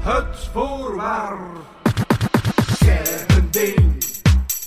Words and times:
Het 0.00 0.48
voorwaar. 0.52 1.38
Een 3.36 3.50
ding 3.50 4.04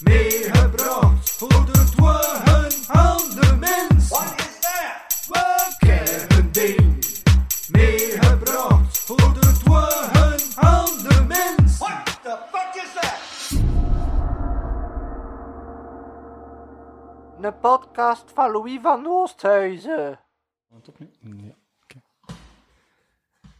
meegebracht 0.03 1.29
voor 1.29 1.65
de 1.65 1.83
dwagen 1.95 2.71
aan 2.87 3.17
de 3.17 3.55
mens. 3.59 4.09
Wat 4.09 4.33
is 4.37 4.59
dat? 4.59 5.27
We 5.27 6.37
een 6.37 6.51
ding 6.51 7.05
meegebracht 7.71 8.99
voor 8.99 9.33
de 9.33 9.59
dwagen 9.63 10.39
aan 10.55 10.97
de 11.07 11.25
mens. 11.27 11.77
What 11.77 12.19
the 12.21 12.37
fuck 12.51 12.83
is 12.83 12.93
that? 12.93 13.19
Een 17.41 17.59
podcast 17.59 18.31
van 18.33 18.51
Louis 18.51 18.79
van 18.81 19.07
Oosthuizen. 19.07 20.19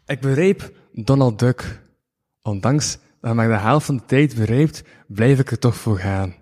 Ik 0.09 0.20
bereep 0.20 0.72
Donald 0.91 1.40
Duck. 1.40 1.81
Ondanks 2.41 2.98
dat 3.22 3.36
mij 3.36 3.48
de 3.48 3.58
helft 3.58 3.86
van 3.86 3.98
de 3.98 4.05
tijd 4.05 4.35
bereipt, 4.35 4.84
blijf 5.08 5.40
ik 5.40 5.52
er 5.52 5.59
toch 5.59 5.76
voor 5.76 5.98
gaan. 5.98 6.35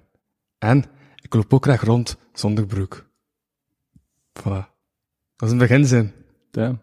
En 0.57 0.85
ik 1.15 1.33
loop 1.33 1.53
ook 1.53 1.63
graag 1.63 1.81
rond 1.81 2.17
zonder 2.33 2.65
broek. 2.65 3.05
Voilà. 4.39 4.65
Dat 5.35 5.47
is 5.47 5.51
een 5.51 5.57
beginzin. 5.57 6.11
Ja, 6.51 6.77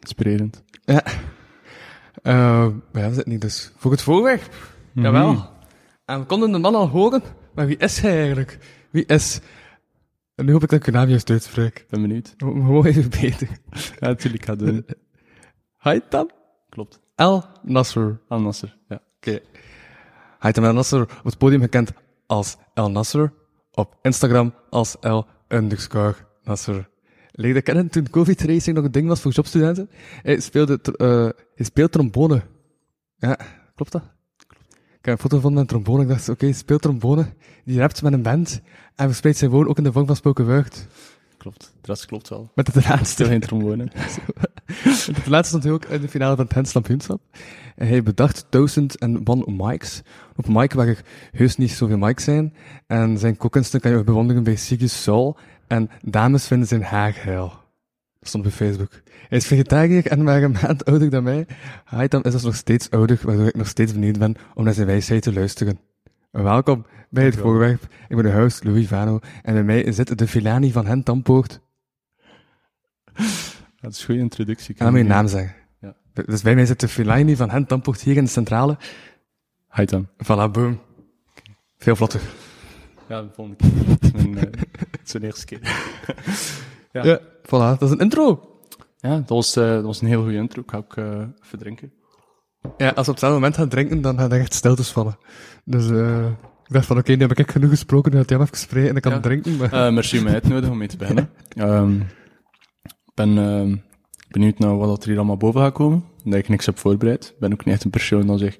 inspirerend. 0.00 0.62
Ja. 0.84 1.04
Maar 2.22 3.02
ja, 3.02 3.08
we 3.08 3.14
zitten 3.14 3.32
niet 3.32 3.40
dus 3.40 3.72
voor 3.76 3.90
het 3.90 4.02
voorwerp. 4.02 4.54
Mhm. 4.92 5.06
Jawel. 5.06 5.50
En 6.04 6.20
we 6.20 6.26
konden 6.26 6.52
de 6.52 6.58
man 6.58 6.74
al 6.74 6.88
horen, 6.88 7.22
maar 7.54 7.66
wie 7.66 7.76
is 7.76 8.00
hij 8.00 8.16
eigenlijk? 8.16 8.58
Wie 8.90 9.06
is... 9.06 9.40
En 10.34 10.44
nu 10.44 10.52
hoop 10.52 10.62
ik 10.62 10.68
dat 10.68 10.78
ik 10.78 10.86
uw 10.86 10.92
naam 10.92 11.08
juist 11.08 11.30
uitspreek. 11.30 11.86
Ben 11.88 12.00
benieuwd. 12.00 12.34
Gewoon 12.36 12.86
even 12.86 13.10
beter. 13.10 13.48
Ja, 13.70 14.08
natuurlijk 14.08 14.44
ga 14.44 14.54
doen. 14.54 14.84
Haitam 15.82 16.30
Klopt. 16.68 17.00
El 17.16 17.44
Nasser. 17.62 18.20
Al 18.28 18.40
Nasser, 18.40 18.76
ja. 18.88 19.00
Oké. 19.16 19.40
Haitam 20.38 20.64
El 20.64 20.72
Nasser, 20.72 21.02
op 21.02 21.24
het 21.24 21.38
podium 21.38 21.60
gekend 21.60 21.92
als 22.26 22.56
El 22.74 22.90
Nasser, 22.90 23.32
op 23.72 23.98
Instagram 24.02 24.54
als 24.70 24.96
El 25.00 25.26
underscore 25.48 26.14
Nasser. 26.44 26.88
Leerde 27.30 27.62
kennen 27.62 27.88
toen 27.88 28.10
COVID 28.10 28.42
racing 28.42 28.76
nog 28.76 28.84
een 28.84 28.92
ding 28.92 29.08
was 29.08 29.20
voor 29.20 29.32
jobstudenten. 29.32 29.90
Hij 30.22 30.40
speelde, 30.40 30.80
eh, 30.96 31.06
hij 31.54 31.64
speelt 31.66 31.92
trombone. 31.92 32.42
Ja, 33.16 33.38
klopt 33.74 33.92
dat? 33.92 34.02
Ik 34.98 35.04
heb 35.08 35.14
een 35.14 35.20
foto 35.20 35.40
van 35.40 35.56
een 35.56 35.66
trombone. 35.66 36.02
Ik 36.02 36.08
dacht, 36.08 36.28
oké, 36.28 36.44
hij 36.44 36.54
speelt 36.54 36.82
trombone. 36.82 37.26
Die 37.64 37.78
rapt 37.78 38.02
met 38.02 38.12
een 38.12 38.22
band. 38.22 38.60
En 38.94 39.06
verspreidt 39.06 39.38
zijn 39.38 39.50
woon 39.50 39.68
ook 39.68 39.78
in 39.78 39.84
de 39.84 39.92
vorm 39.92 40.06
van 40.06 40.16
spoken 40.16 40.46
word. 40.46 40.86
Klopt. 41.42 41.72
De 41.80 41.86
rest 41.86 42.06
klopt 42.06 42.28
wel. 42.28 42.50
Met 42.54 42.74
het 42.74 42.88
laatste. 42.88 43.24
Stil 43.24 43.38
trombone. 43.38 43.88
Het 45.14 45.26
laatste 45.26 45.48
stond 45.48 45.62
hij 45.62 45.72
ook 45.72 45.84
in 45.84 46.00
de 46.00 46.08
finale 46.08 46.36
van 46.36 46.44
het 46.44 46.86
Hens. 46.86 47.06
En 47.76 47.86
hij 47.86 48.02
bedacht 48.02 48.46
duizend 48.50 48.98
en 48.98 49.26
one 49.26 49.52
mics. 49.52 50.02
Op 50.36 50.48
mic 50.48 50.72
waar 50.72 50.88
er 50.88 51.02
heus 51.32 51.56
niet 51.56 51.70
zoveel 51.70 51.98
mics 51.98 52.24
zijn. 52.24 52.54
En 52.86 53.18
zijn 53.18 53.36
kookkunsten 53.36 53.80
kan 53.80 53.90
je 53.90 53.96
ook 53.96 54.04
bewonderen 54.04 54.42
bij 54.42 54.56
Sigis 54.56 55.02
Soul. 55.02 55.36
En 55.66 55.90
dames 56.00 56.46
vinden 56.46 56.68
zijn 56.68 56.82
haar 56.82 57.12
geil. 57.12 57.48
Dat 58.18 58.28
stond 58.28 58.46
op 58.46 58.52
Facebook. 58.52 58.90
Hij 59.28 59.38
is 59.38 59.46
vegetariër 59.46 60.06
en 60.06 60.22
maar 60.22 60.42
een 60.42 60.56
maand 60.62 60.84
ouder 60.90 61.10
dan 61.10 61.22
mij. 61.22 61.46
Haitam 61.84 62.22
is 62.22 62.32
dus 62.32 62.42
nog 62.42 62.56
steeds 62.56 62.90
ouder, 62.90 63.20
waardoor 63.22 63.46
ik 63.46 63.56
nog 63.56 63.68
steeds 63.68 63.92
benieuwd 63.92 64.18
ben 64.18 64.36
om 64.54 64.64
naar 64.64 64.74
zijn 64.74 64.86
wijsheid 64.86 65.22
te 65.22 65.32
luisteren. 65.32 65.91
Welkom 66.32 66.86
bij 67.10 67.24
het 67.24 67.36
voorwerp. 67.36 67.82
Ik 68.08 68.16
ben 68.16 68.24
de 68.24 68.32
host 68.32 68.64
Louis 68.64 68.86
Vano. 68.86 69.18
En 69.42 69.54
bij 69.54 69.64
mij 69.64 69.92
zit 69.92 70.18
de 70.18 70.28
Filani 70.28 70.72
van 70.72 70.86
Hen 70.86 71.02
Tampoort. 71.02 71.60
Dat 73.80 73.92
is 73.92 73.98
een 73.98 74.04
goede 74.04 74.20
introductie. 74.20 74.74
En 74.78 74.84
dan 74.84 74.90
moet 74.94 75.02
je 75.02 75.08
naam 75.08 75.28
zeggen. 75.28 75.54
Ja. 75.80 75.94
Dus 76.12 76.42
bij 76.42 76.54
mij 76.54 76.66
zit 76.66 76.80
de 76.80 76.88
Fellaini 76.88 77.36
van 77.36 77.50
Hen 77.50 77.66
Tampoort 77.66 78.00
hier 78.00 78.16
in 78.16 78.24
de 78.24 78.30
centrale. 78.30 78.76
Haitam. 79.66 80.08
Voilà, 80.24 80.50
boom. 80.52 80.80
Veel 81.78 81.96
vlotter. 81.96 82.20
Ja, 83.08 83.22
de 83.22 83.28
volgende 83.32 83.56
keer. 83.56 83.86
Het 83.88 84.04
is 84.04 84.12
mijn, 84.12 84.38
eh, 84.38 84.60
het 84.90 85.00
is 85.04 85.12
mijn 85.12 85.24
eerste 85.24 85.44
keer. 85.44 85.60
Ja. 86.92 87.04
Ja, 87.04 87.20
voilà. 87.20 87.78
Dat 87.78 87.82
is 87.82 87.90
een 87.90 87.98
intro. 87.98 88.58
Ja, 88.98 89.16
dat 89.16 89.28
was, 89.28 89.56
eh, 89.56 89.68
dat 89.68 89.84
was 89.84 90.00
een 90.00 90.08
heel 90.08 90.22
goede 90.22 90.36
intro. 90.36 90.62
Ik 90.62 90.70
ga 90.70 90.76
ook 90.76 90.96
eh 90.96 91.24
even 91.44 91.58
drinken. 91.58 91.92
Ja, 92.76 92.88
als 92.88 92.94
we 92.94 93.00
op 93.00 93.06
hetzelfde 93.06 93.38
moment 93.38 93.56
gaan 93.56 93.68
drinken, 93.68 94.00
dan 94.00 94.18
gaan 94.18 94.32
er 94.32 94.40
echt 94.40 94.54
stiltes 94.54 94.90
vallen. 94.90 95.16
Dus 95.64 95.90
eh 95.90 96.26
ik 96.66 96.78
dacht 96.78 96.86
van, 96.86 96.98
oké, 96.98 97.12
nu 97.12 97.20
heb 97.26 97.38
ik 97.38 97.50
genoeg 97.50 97.70
gesproken, 97.70 98.12
nu 98.12 98.18
gaat 98.18 98.30
hij 98.30 98.38
even 98.40 98.56
spreken 98.56 98.88
en 98.90 98.96
ik 98.96 99.02
kan 99.02 99.12
Ja. 99.12 99.20
drinken. 99.20 99.56
Maar... 99.56 99.72
Eh, 99.72 99.92
merci 99.92 100.18
om 100.18 100.24
mij 100.24 100.40
nodigen 100.44 100.70
om 100.70 100.78
mee 100.78 100.88
te 100.88 100.96
beginnen. 100.96 101.30
Ehm, 101.56 101.94
Ik 102.82 103.14
ben 103.14 103.38
ehm, 103.38 103.76
benieuwd 104.28 104.58
naar 104.58 104.76
wat 104.76 105.02
er 105.02 105.08
hier 105.08 105.16
allemaal 105.18 105.36
boven 105.36 105.60
gaat 105.60 105.72
komen. 105.72 106.04
Dat 106.24 106.34
ik 106.34 106.48
niks 106.48 106.66
heb 106.66 106.78
voorbereid. 106.78 107.24
Ik 107.34 107.38
ben 107.38 107.52
ook 107.52 107.64
niet 107.64 107.74
echt 107.74 107.84
een 107.84 107.90
persoon 107.90 108.26
dat 108.26 108.38
zich 108.38 108.56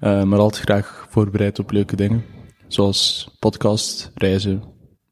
eh, 0.00 0.22
maar 0.22 0.38
altijd 0.38 0.62
graag 0.64 1.06
voorbereidt 1.10 1.58
op 1.58 1.70
leuke 1.70 1.96
dingen. 1.96 2.24
Zoals 2.68 3.30
podcast, 3.38 4.10
reizen, 4.14 4.62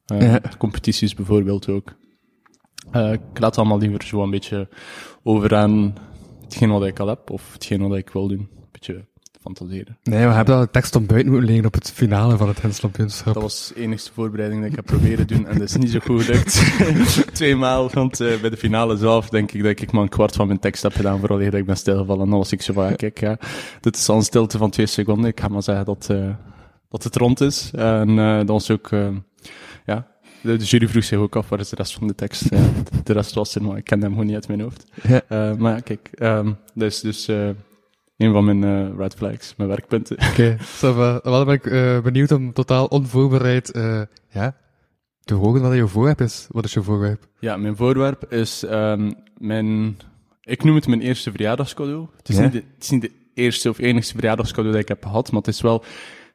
Ja. 0.05 0.41
competities 0.59 1.15
bijvoorbeeld 1.15 1.69
ook. 1.69 1.93
Ik 2.93 3.39
laat 3.39 3.59
allemaal 3.59 3.79
liever 3.79 4.03
zo 4.05 4.23
een 4.23 4.31
beetje 4.31 4.69
over 5.23 5.55
aan 5.55 5.95
hetgeen 6.54 6.78
wat 6.78 6.88
ik 6.88 6.98
al 6.98 7.09
heb, 7.09 7.31
of 7.31 7.53
hetgeen 7.53 7.88
wat 7.88 7.98
ik 7.98 8.10
wil 8.10 8.28
doen. 8.28 8.38
Een 8.38 8.69
beetje 8.72 9.04
fantaseren. 9.41 9.98
Nee, 10.03 10.26
we 10.26 10.32
hebben 10.32 10.54
al 10.54 10.60
de 10.60 10.70
tekst 10.70 10.97
om 10.97 11.06
buiten 11.06 11.31
moeten 11.31 11.48
liggen 11.48 11.66
op 11.66 11.75
het 11.75 11.92
finale 11.92 12.37
van 12.37 12.48
het 12.48 12.62
Hens 12.62 12.82
Lampioenschap. 12.82 13.34
Dat 13.34 13.42
was 13.42 13.72
de 13.75 13.81
enigste 13.81 14.12
voorbereiding 14.12 14.60
die 14.60 14.70
ik 14.70 14.76
heb 14.76 14.87
proberen 14.87 15.26
doen 15.26 15.47
en 15.47 15.59
dat 15.59 15.69
is 15.69 15.76
niet 15.76 15.91
zo 15.91 15.98
goed 15.98 16.22
gelukt. 16.22 16.62
Tweemaal, 17.32 17.91
want 17.91 18.20
eh, 18.20 18.41
bij 18.41 18.50
de 18.50 18.56
finale 18.56 18.97
zelf 18.97 19.28
denk 19.28 19.53
ik 19.53 19.62
dat 19.62 19.81
ik 19.81 19.93
maar 19.93 20.03
een 20.03 20.09
kwart 20.09 20.37
van 20.37 20.47
mijn 20.47 20.59
tekst 20.59 20.82
heb 20.82 20.93
gedaan 20.93 21.19
vooral 21.19 21.38
dat 21.38 21.54
ik 21.54 21.66
ben 21.66 21.76
stilgevallen. 21.76 22.25
En 22.25 22.31
dan 22.31 22.38
was 22.38 22.53
ik 22.53 22.62
zo 22.62 22.72
van, 22.72 22.84
ja, 22.84 22.94
kijk, 22.94 23.20
ja, 23.20 23.38
dit 23.81 23.97
is 23.97 24.09
al 24.09 24.16
een 24.16 24.22
stilte 24.22 24.59
van 24.59 24.70
twee 24.70 24.87
seconden. 24.87 25.31
Ik 25.31 25.41
ga 25.41 25.48
maar 25.48 25.62
zeggen 25.62 25.84
dat, 25.84 26.06
eh, 26.10 26.31
dat 26.88 27.03
het 27.03 27.16
rond 27.16 27.41
is. 27.41 27.70
En 27.72 28.19
eh 28.19 28.37
dat 28.37 28.48
was 28.48 28.70
ook, 28.70 28.91
eh, 28.91 29.09
ja, 29.87 30.06
de, 30.44 30.56
de 30.56 30.65
jury 30.65 30.88
vroeg 30.88 31.05
zich 31.05 31.19
ook 31.19 31.37
af, 31.37 31.49
waar 31.49 31.60
is 31.60 31.69
de 31.69 31.77
rest 31.77 31.94
van 31.94 32.06
de 32.06 32.15
tekst? 32.15 32.50
Ja, 32.50 32.62
de, 33.05 33.12
rest 33.12 33.34
was 33.34 33.55
er, 33.55 33.62
maar 33.62 33.77
ik 33.77 33.84
kende 33.84 34.05
hem 34.05 34.12
gewoon 34.12 34.27
niet 34.27 34.34
uit 34.37 34.49
mijn 34.49 34.60
hoofd. 34.60 34.84
Ja. 35.03 35.22
Eh, 35.28 35.56
maar 35.56 35.82
kijk, 35.82 36.09
ehm 36.15 36.53
dat 36.75 36.91
is 36.91 37.00
dus 37.00 37.28
eh, 37.28 37.49
een 38.16 38.32
van 38.32 38.44
mijn 38.44 38.65
eh, 38.65 38.97
red 38.99 39.15
flags, 39.15 39.55
mijn 39.56 39.69
werkpunten. 39.69 40.16
Oké, 40.31 40.56
so, 40.78 40.94
wel 40.94 41.44
ben 41.44 41.55
ik 41.55 41.66
eh, 41.66 42.00
benieuwd 42.00 42.31
om 42.32 42.53
totaal 42.53 42.87
onvoorbereid 42.87 43.71
eh, 43.71 44.03
ja, 44.31 44.56
te 45.21 45.34
horen 45.34 45.62
wat 45.62 45.75
je 45.75 45.88
voorwerp 45.88 46.21
is. 46.21 46.47
Wat 46.50 46.65
is 46.65 46.72
je 46.72 46.82
voorwerp? 46.82 47.26
Ja, 47.38 47.56
mijn 47.56 47.76
voorwerp 47.76 48.32
is 48.32 48.62
ehm, 48.65 49.12
mijn... 49.38 49.97
Ik 50.43 50.65
noem 50.65 50.75
het 50.75 50.87
mijn 50.87 51.00
eerste 51.00 51.31
verjaardagscadeau. 51.31 52.06
Het 52.16 52.28
is, 52.28 52.37
Ja? 52.37 52.43
niet 52.43 52.53
de, 52.53 52.62
het 52.75 52.82
is 52.82 52.91
niet 52.91 53.00
de 53.03 53.11
eerste 53.34 53.69
of 53.69 53.78
enigste 53.78 54.15
verjaardagscadeau 54.15 54.72
dat 54.72 54.82
ik 54.82 54.88
heb 54.88 55.05
gehad, 55.05 55.31
maar 55.31 55.41
het 55.41 55.55
is 55.55 55.61
wel 55.61 55.84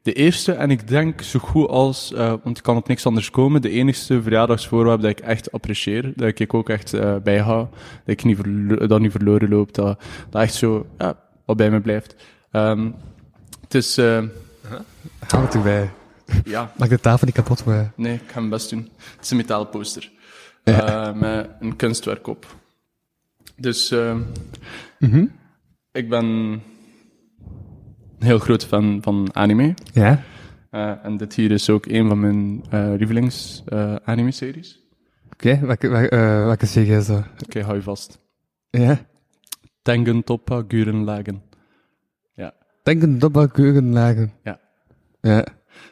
de 0.02 0.14
eerste 0.14 0.52
en 0.54 0.72
ik 0.72 0.88
denk 0.88 1.22
zo 1.22 1.40
goed 1.40 1.68
als, 1.68 2.14
eh, 2.14 2.34
want 2.44 2.58
ik 2.58 2.64
kan 2.64 2.78
op 2.78 2.88
niks 2.88 3.06
anders 3.06 3.30
komen, 3.32 3.62
de 3.62 3.70
enigste 3.70 4.22
verjaardagsvoorwerp 4.22 5.02
dat 5.02 5.10
ik 5.10 5.20
echt 5.20 5.52
apprecieer, 5.52 6.12
dat 6.16 6.40
ik 6.40 6.54
ook 6.54 6.70
echt 6.70 6.92
bijhoud, 7.24 7.72
dat 7.72 7.80
ik 8.06 8.24
niet, 8.24 8.38
dat 8.90 9.00
niet 9.00 9.12
verloren 9.12 9.50
loopt, 9.50 9.76
dat, 9.76 10.02
dat 10.30 10.42
echt 10.42 10.54
zo, 10.54 10.86
ja, 10.98 11.20
wat 11.46 11.58
bij 11.58 11.72
me 11.72 11.80
blijft. 11.82 12.16
Ehm, 12.52 12.92
het 13.62 13.74
is, 13.74 13.98
eh, 13.98 14.24
Haal 15.28 15.42
het 15.42 15.54
erbij. 15.54 15.90
ja, 16.46 16.72
Maak 16.78 16.90
de 16.90 17.00
tafel 17.00 17.26
niet 17.26 17.36
kapot, 17.36 17.66
maar... 17.66 17.92
Nee, 17.96 18.14
ik 18.14 18.22
ga 18.32 18.40
mijn 18.40 18.50
best 18.50 18.70
doen. 18.70 18.90
Het 19.16 19.24
is 19.24 19.30
een 19.32 19.38
metalen 19.38 19.70
poster. 19.70 20.12
Ja. 20.64 21.08
Eh, 21.10 21.14
met 21.20 21.50
een 21.60 21.76
kunstwerk 21.76 22.28
op. 22.28 22.46
Dus 23.56 23.92
eh, 23.92 24.16
Mhm. 25.00 25.26
ik 25.92 26.10
ben 26.10 26.62
heel 28.20 28.40
groot 28.40 28.66
fan 28.66 29.00
van 29.02 29.30
anime. 29.34 29.74
Ja? 29.94 30.22
Eh, 30.70 31.06
en 31.06 31.18
dit 31.18 31.34
hier 31.34 31.52
is 31.52 31.70
ook 31.70 31.86
een 31.86 32.08
van 32.08 32.20
mijn 32.20 32.64
eh 32.70 32.94
lievelings 32.98 33.64
eh, 33.66 33.96
anime-series. 34.04 34.80
Oké, 35.32 35.60
welke, 35.60 35.88
welke, 35.88 36.10
eh, 36.10 36.44
welke 36.46 36.66
serie 36.66 36.96
is 36.96 37.06
dat? 37.06 37.24
Oké, 37.44 37.62
hou 37.62 37.76
je 37.76 37.82
vast. 37.82 38.20
Ja? 38.70 39.00
Tengen 39.82 40.24
Toppa 40.24 40.64
Guren 40.68 41.04
Lagen. 41.04 41.42
Ja, 42.34 42.54
dobba 43.08 43.46
keuren 43.46 43.94
lagen. 43.94 44.32
Ja. 44.44 44.60
Ja. 45.22 45.46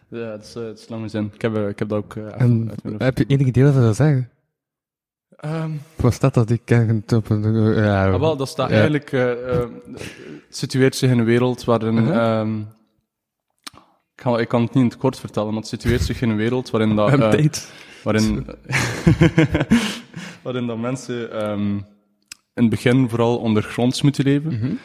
Ja, 0.10 0.32
het 0.32 0.44
is, 0.44 0.54
het 0.54 0.80
is 0.80 0.90
lange 0.90 1.08
zin. 1.08 1.32
Ik 1.34 1.42
heb, 1.42 1.56
ik 1.70 1.80
heb 1.80 1.90
dat 1.90 1.98
ook 1.98 2.16
En 2.16 2.72
hoofd. 2.84 3.02
heb 3.04 3.18
je 3.18 3.26
enige 3.26 3.50
idee 3.50 3.64
wat 3.64 3.74
dat 3.74 3.82
wil 3.84 3.94
zeggen? 3.94 4.30
Ehm, 5.36 5.72
Wat 5.96 6.14
staat 6.14 6.34
dat? 6.34 6.50
Ik 6.50 6.62
ken 6.66 6.88
het 6.88 7.14
op 7.14 7.30
een... 7.30 7.74
Ja, 7.76 8.12
Ah, 8.12 8.20
wel, 8.20 8.38
dat 8.38 8.48
staat 8.48 8.70
Ja. 8.70 8.76
eigenlijk, 8.76 9.12
het 9.12 9.72
situeert 10.50 10.96
zich 10.96 11.12
in 11.12 11.20
een 11.20 11.26
wereld 11.26 11.64
waarin, 11.64 11.94
Mhm. 11.94 12.12
ehm, 12.12 12.60
ik, 12.60 14.24
kan, 14.24 14.40
ik 14.40 14.48
kan 14.48 14.62
het 14.62 14.74
niet 14.74 14.84
in 14.84 14.90
het 14.90 14.98
kort 15.00 15.20
vertellen, 15.20 15.50
maar 15.50 15.60
het 15.60 15.68
situeert 15.68 16.02
zich 16.02 16.22
in 16.22 16.30
een 16.30 16.36
wereld 16.38 16.70
waarin 16.70 16.96
dat, 16.96 17.10
eh, 17.10 17.46
waarin, 18.04 18.46
waarin 20.44 20.68
dat 20.68 20.78
mensen 20.78 21.32
ehm, 21.32 21.76
in 22.54 22.64
het 22.64 22.70
begin 22.70 23.10
vooral 23.10 23.38
ondergronds 23.38 24.02
moeten 24.02 24.24
leven. 24.24 24.54
Mhm. 24.54 24.76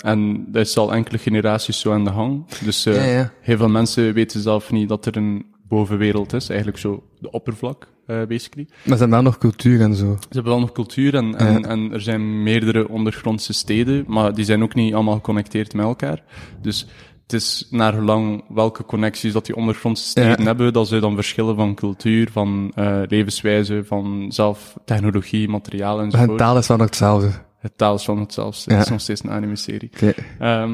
En 0.00 0.44
dat 0.52 0.66
is 0.66 0.76
al 0.76 0.92
enkele 0.92 1.18
generaties 1.18 1.80
zo 1.80 1.92
aan 1.92 2.04
de 2.04 2.10
gang. 2.12 2.46
Dus 2.64 2.86
eh, 2.86 2.94
Ja, 2.94 3.18
ja. 3.18 3.32
heel 3.40 3.56
veel 3.56 3.68
mensen 3.68 4.12
weten 4.14 4.40
zelf 4.40 4.70
niet 4.70 4.88
dat 4.88 5.06
er 5.06 5.16
een 5.16 5.54
bovenwereld 5.70 6.32
is. 6.32 6.48
Eigenlijk 6.48 6.78
zo 6.80 7.02
de 7.18 7.30
oppervlak, 7.30 7.88
eh, 8.06 8.22
basically. 8.28 8.66
Maar 8.70 8.78
ze 8.82 8.90
hebben 8.90 9.10
wel 9.10 9.22
nog 9.22 9.38
cultuur 9.38 9.80
en 9.80 9.94
zo. 9.94 10.16
Ze 10.20 10.26
hebben 10.30 10.52
wel 10.52 10.60
nog 10.60 10.72
cultuur 10.72 11.14
en, 11.14 11.34
en, 11.38 11.64
en 11.64 11.92
er 11.92 12.00
zijn 12.00 12.42
meerdere 12.42 12.88
ondergrondse 12.88 13.52
steden, 13.52 14.04
maar 14.06 14.34
die 14.34 14.44
zijn 14.44 14.62
ook 14.62 14.74
niet 14.74 14.94
allemaal 14.94 15.14
geconnecteerd 15.14 15.74
met 15.74 15.84
elkaar. 15.84 16.22
Dus 16.62 16.86
het 17.22 17.32
is 17.40 17.66
naar 17.70 17.92
gelang 17.92 18.44
welke 18.48 18.84
connecties 18.84 19.32
dat 19.32 19.46
die 19.46 19.56
ondergrondse 19.56 20.04
steden 20.06 20.38
Ja. 20.38 20.44
hebben, 20.44 20.72
dat 20.72 20.88
ze 20.88 20.98
dan 20.98 21.14
verschillen 21.14 21.54
van 21.56 21.74
cultuur, 21.74 22.28
van 22.32 22.72
eh, 22.74 23.00
levenswijze, 23.08 23.82
van 23.84 24.26
zelf 24.32 24.76
technologie, 24.84 25.48
materiaal 25.48 25.94
Maar 25.96 26.04
enzovoort. 26.04 26.28
hun 26.28 26.38
taal 26.38 26.58
is 26.58 26.66
wel 26.66 26.76
nog 26.76 26.86
hetzelfde. 26.86 27.30
Het 27.58 27.72
taal 27.78 27.94
is 27.94 28.04
van 28.04 28.18
hetzelfde. 28.18 28.70
Ja. 28.70 28.76
Het 28.76 28.84
is 28.84 28.90
nog 28.90 29.00
steeds 29.00 29.22
een 29.24 29.30
anime-serie. 29.30 29.90
Oké. 29.94 30.12
Ehm, 30.38 30.70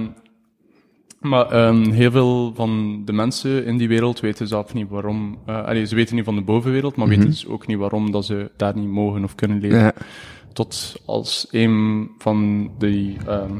maar 1.20 1.50
ehm, 1.50 1.90
heel 1.90 2.10
veel 2.10 2.54
van 2.54 3.02
de 3.04 3.12
mensen 3.12 3.64
in 3.64 3.76
die 3.76 3.88
wereld 3.88 4.20
weten 4.20 4.48
zelf 4.48 4.74
niet 4.74 4.88
waarom. 4.88 5.38
eh 5.46 5.64
allee, 5.64 5.86
ze 5.86 5.94
weten 5.94 6.16
niet 6.16 6.24
van 6.24 6.34
de 6.34 6.42
bovenwereld, 6.42 6.96
maar 6.96 7.08
weten 7.08 7.24
dus 7.24 7.46
ook 7.46 7.66
niet 7.66 7.78
waarom 7.78 8.10
dat 8.10 8.24
ze 8.24 8.50
daar 8.56 8.76
niet 8.76 8.88
mogen 8.88 9.24
of 9.24 9.34
kunnen 9.34 9.60
leven. 9.60 9.78
Ja. 9.78 9.92
Tot 10.52 10.96
als 11.06 11.46
een 11.50 12.08
van 12.18 12.70
die 12.78 13.16
ehm, 13.26 13.58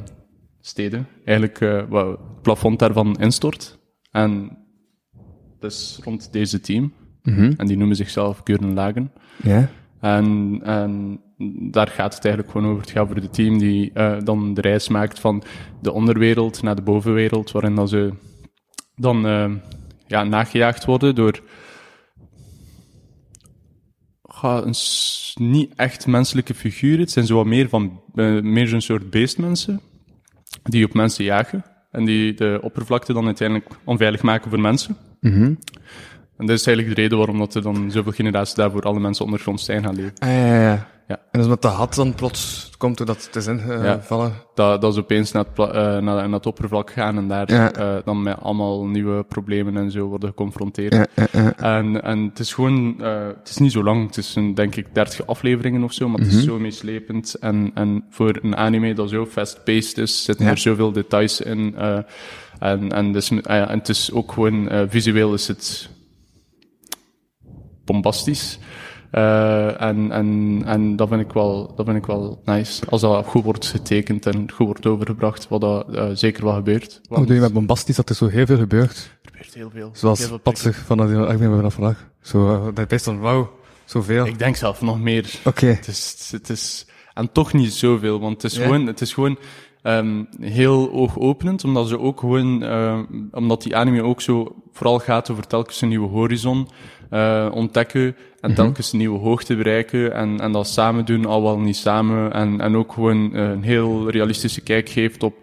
steden 0.61 1.07
eigenlijk 1.25 1.61
eh, 1.61 1.83
wat 1.89 2.07
het 2.07 2.43
plafond 2.43 2.79
daarvan 2.79 3.15
instort. 3.21 3.79
En 4.11 4.59
dat 5.59 5.71
is 5.71 5.99
rond 6.05 6.33
deze 6.33 6.61
team. 6.61 6.93
Mhm. 7.23 7.53
En 7.57 7.67
die 7.67 7.77
noemen 7.77 7.97
zichzelf 7.97 8.41
Gurren 8.45 8.75
Lagen. 8.75 9.13
Ja. 9.43 9.69
En, 10.01 10.61
en 10.63 11.21
daar 11.71 11.89
gaat 11.89 12.15
het 12.15 12.25
eigenlijk 12.25 12.55
gewoon 12.55 12.71
over. 12.71 12.83
Het 12.83 12.91
gaat 12.91 13.03
over 13.03 13.21
de 13.21 13.31
team 13.31 13.59
die 13.59 13.91
eh, 13.93 14.17
dan 14.25 14.55
de 14.55 14.61
reis 14.61 14.89
maakt 14.89 15.21
van 15.21 15.43
de 15.81 15.93
onderwereld 15.93 16.63
naar 16.63 16.77
de 16.77 16.83
bovenwereld, 16.83 17.51
waarin 17.51 17.75
dat 17.75 17.89
ze 17.89 18.13
dan 18.95 19.27
eh, 19.27 19.51
ja, 20.07 20.25
nagejaagd 20.25 20.85
worden 20.85 21.15
door 21.15 21.41
ga, 24.23 24.63
een 24.63 24.75
niet 25.35 25.73
echt 25.77 26.07
menselijke 26.07 26.55
figuren. 26.55 27.01
Het 27.01 27.11
zijn 27.11 27.27
zo 27.27 27.45
meer, 27.45 27.69
van, 27.69 28.01
eh, 28.15 28.41
meer 28.41 28.69
zo'n 28.69 28.81
soort 28.81 29.11
beestmensen 29.11 29.81
die 30.63 30.85
op 30.85 30.95
mensen 30.95 31.25
jagen 31.25 31.65
en 31.91 32.05
die 32.05 32.35
de 32.35 32.59
oppervlakte 32.63 33.13
dan 33.13 33.27
uiteindelijk 33.27 33.69
onveilig 33.85 34.23
maken 34.23 34.51
voor 34.51 34.61
mensen. 34.61 34.97
Mhm. 35.21 35.55
En 36.39 36.47
dat 36.47 36.59
is 36.59 36.67
eigenlijk 36.67 36.97
de 36.97 37.03
reden 37.03 37.19
waarom 37.19 37.39
dat 37.39 37.55
er 37.55 37.63
dan 37.63 37.91
zoveel 37.91 38.13
generaties 38.13 38.55
daarvoor 38.55 38.83
alle 38.83 39.01
mensen 39.01 39.25
ondergronds 39.25 39.65
zijn 39.65 39.83
gaan 39.85 39.95
leven. 39.95 40.13
Ah, 40.19 40.29
ja, 40.29 40.47
ja, 40.47 40.61
ja. 40.63 40.87
Ja. 41.09 41.19
En 41.31 41.41
dus 41.41 41.49
met 41.49 41.63
de 41.63 41.69
had 41.69 41.95
dan 41.95 42.15
plots 42.15 42.71
komt 42.79 42.97
doordat 42.99 43.25
het 43.27 43.37
is 43.37 43.47
ingevallen. 43.47 44.33
dat, 44.55 44.81
dat 44.81 44.95
ze 44.95 45.01
opeens 45.01 45.33
naar 45.33 45.45
het, 45.55 45.59
eh, 45.71 45.75
naar, 45.83 46.03
naar 46.03 46.31
het 46.31 46.47
oppervlak 46.47 46.91
gaan 46.91 47.17
en 47.17 47.29
daar 47.29 47.53
Ja. 47.53 47.73
eh, 47.73 47.95
dan 48.05 48.23
met 48.23 48.41
allemaal 48.41 48.87
nieuwe 48.87 49.23
problemen 49.25 49.77
en 49.77 49.91
zo 49.91 50.07
worden 50.07 50.29
geconfronteerd. 50.29 50.95
Ja, 50.95 51.07
ja, 51.15 51.27
ja. 51.33 51.53
En, 51.79 52.03
en 52.03 52.19
het 52.25 52.39
is 52.39 52.55
gewoon, 52.55 53.03
eh, 53.03 53.27
het 53.27 53.49
is 53.49 53.57
niet 53.57 53.73
zo 53.73 53.83
lang, 53.85 54.07
het 54.07 54.17
is 54.17 54.35
een, 54.35 54.55
denk 54.55 54.77
ik 54.77 54.87
30 54.95 55.27
afleveringen 55.27 55.83
of 55.83 55.93
zo, 55.93 56.09
maar 56.09 56.19
het 56.19 56.29
is 56.29 56.35
Mhm. 56.35 56.45
zo 56.45 56.59
meeslepend. 56.59 57.35
En, 57.35 57.71
en 57.75 58.05
voor 58.11 58.39
een 58.43 58.57
anime 58.57 58.95
dat 58.95 59.11
zo 59.11 59.27
fast-paced 59.27 59.99
is, 59.99 60.25
zitten 60.25 60.45
Ja. 60.45 60.51
er 60.51 60.59
zoveel 60.59 60.93
details 60.93 61.41
in. 61.41 61.75
en, 62.59 62.93
en, 62.93 63.13
dus, 63.13 63.29
ja, 63.29 63.69
en 63.69 63.79
het 63.79 63.89
is 63.89 64.13
ook 64.13 64.33
gewoon, 64.33 64.69
visueel 64.89 65.35
is 65.35 65.49
het 65.49 65.89
bombastisch. 67.87 68.59
Eh, 69.11 69.81
en, 69.81 70.11
en, 70.13 70.63
en 70.67 70.97
dat 70.97 71.09
vind 71.09 71.21
ik 71.21 71.33
wel, 71.33 71.73
dat 71.77 71.87
vind 71.87 71.99
ik 71.99 72.07
wel 72.07 72.41
nice. 72.45 72.83
Als 72.89 73.01
dat 73.01 73.27
goed 73.27 73.45
wordt 73.45 73.67
getekend 73.67 74.27
en 74.27 74.51
goed 74.53 74.67
wordt 74.67 74.87
overgebracht, 74.87 75.49
wat 75.49 75.61
dat 75.61 75.95
eh, 75.95 76.09
zeker 76.13 76.45
wel 76.45 76.55
gebeurt. 76.55 77.01
Hoe 77.09 77.27
doe 77.27 77.35
je 77.35 77.41
met 77.41 77.53
bombastisch 77.53 77.97
dat 77.97 78.09
er 78.09 78.15
zo 78.15 78.27
heel 78.27 78.47
veel 78.47 78.57
gebeurt? 78.57 79.11
Er 79.23 79.31
gebeurt 79.31 79.55
heel 79.55 79.71
veel. 79.71 79.81
Heel 79.81 79.91
Zoals 79.93 80.27
veel 80.27 80.39
patsig 80.39 80.77
van 80.77 80.97
dat 80.97 81.11
ik 81.11 81.39
ben 81.39 81.57
vanaf 81.57 81.75
vandaag. 81.75 82.09
Zo, 82.21 82.55
eh, 82.55 82.65
dat 82.65 82.79
is 82.79 82.87
best 82.87 83.05
van 83.05 83.19
wauw, 83.19 83.51
zoveel. 83.85 84.27
Ik 84.27 84.39
denk 84.39 84.57
zelf 84.57 84.81
nog 84.81 85.01
meer. 85.01 85.41
Oké. 85.45 85.67
Het 85.67 85.89
is, 85.89 86.29
het 86.31 86.49
is, 86.49 86.87
en 87.15 87.33
toch 87.33 87.53
niet 87.53 87.73
zoveel, 87.73 88.21
want 88.21 88.43
het 88.43 88.53
is 88.53 88.59
gewoon, 88.59 88.87
het 88.87 89.01
is 89.01 89.13
gewoon 89.13 89.39
ehm, 89.83 90.25
heel 90.41 90.91
oogopenend, 90.93 91.65
omdat 91.65 91.89
ze 91.89 91.99
ook 91.99 92.21
gewoon, 92.21 92.63
ehm, 92.63 93.05
omdat 93.31 93.63
die 93.63 93.77
anime 93.77 94.03
ook 94.03 94.21
zo 94.21 94.55
vooral 94.73 94.99
gaat 94.99 95.31
over 95.31 95.47
telkens 95.47 95.81
een 95.81 95.89
nieuwe 95.89 96.09
horizon 96.09 96.69
eh, 97.11 97.49
ontdekken 97.53 98.17
en 98.41 98.55
telkens 98.55 98.93
een 98.93 98.99
nieuwe 98.99 99.19
hoogte 99.19 99.57
bereiken 99.57 100.13
en, 100.15 100.41
en 100.41 100.53
dat 100.53 100.67
samen 100.69 101.05
doen, 101.05 101.25
al 101.27 101.43
wel 101.43 101.59
niet 101.59 101.77
samen, 101.77 102.33
en, 102.33 102.61
en 102.61 102.77
ook 102.77 102.93
gewoon 102.93 103.35
eh, 103.35 103.43
een 103.51 103.63
heel 103.63 104.11
realistische 104.11 104.61
kijk 104.61 104.89
geeft 104.89 105.23
op 105.23 105.35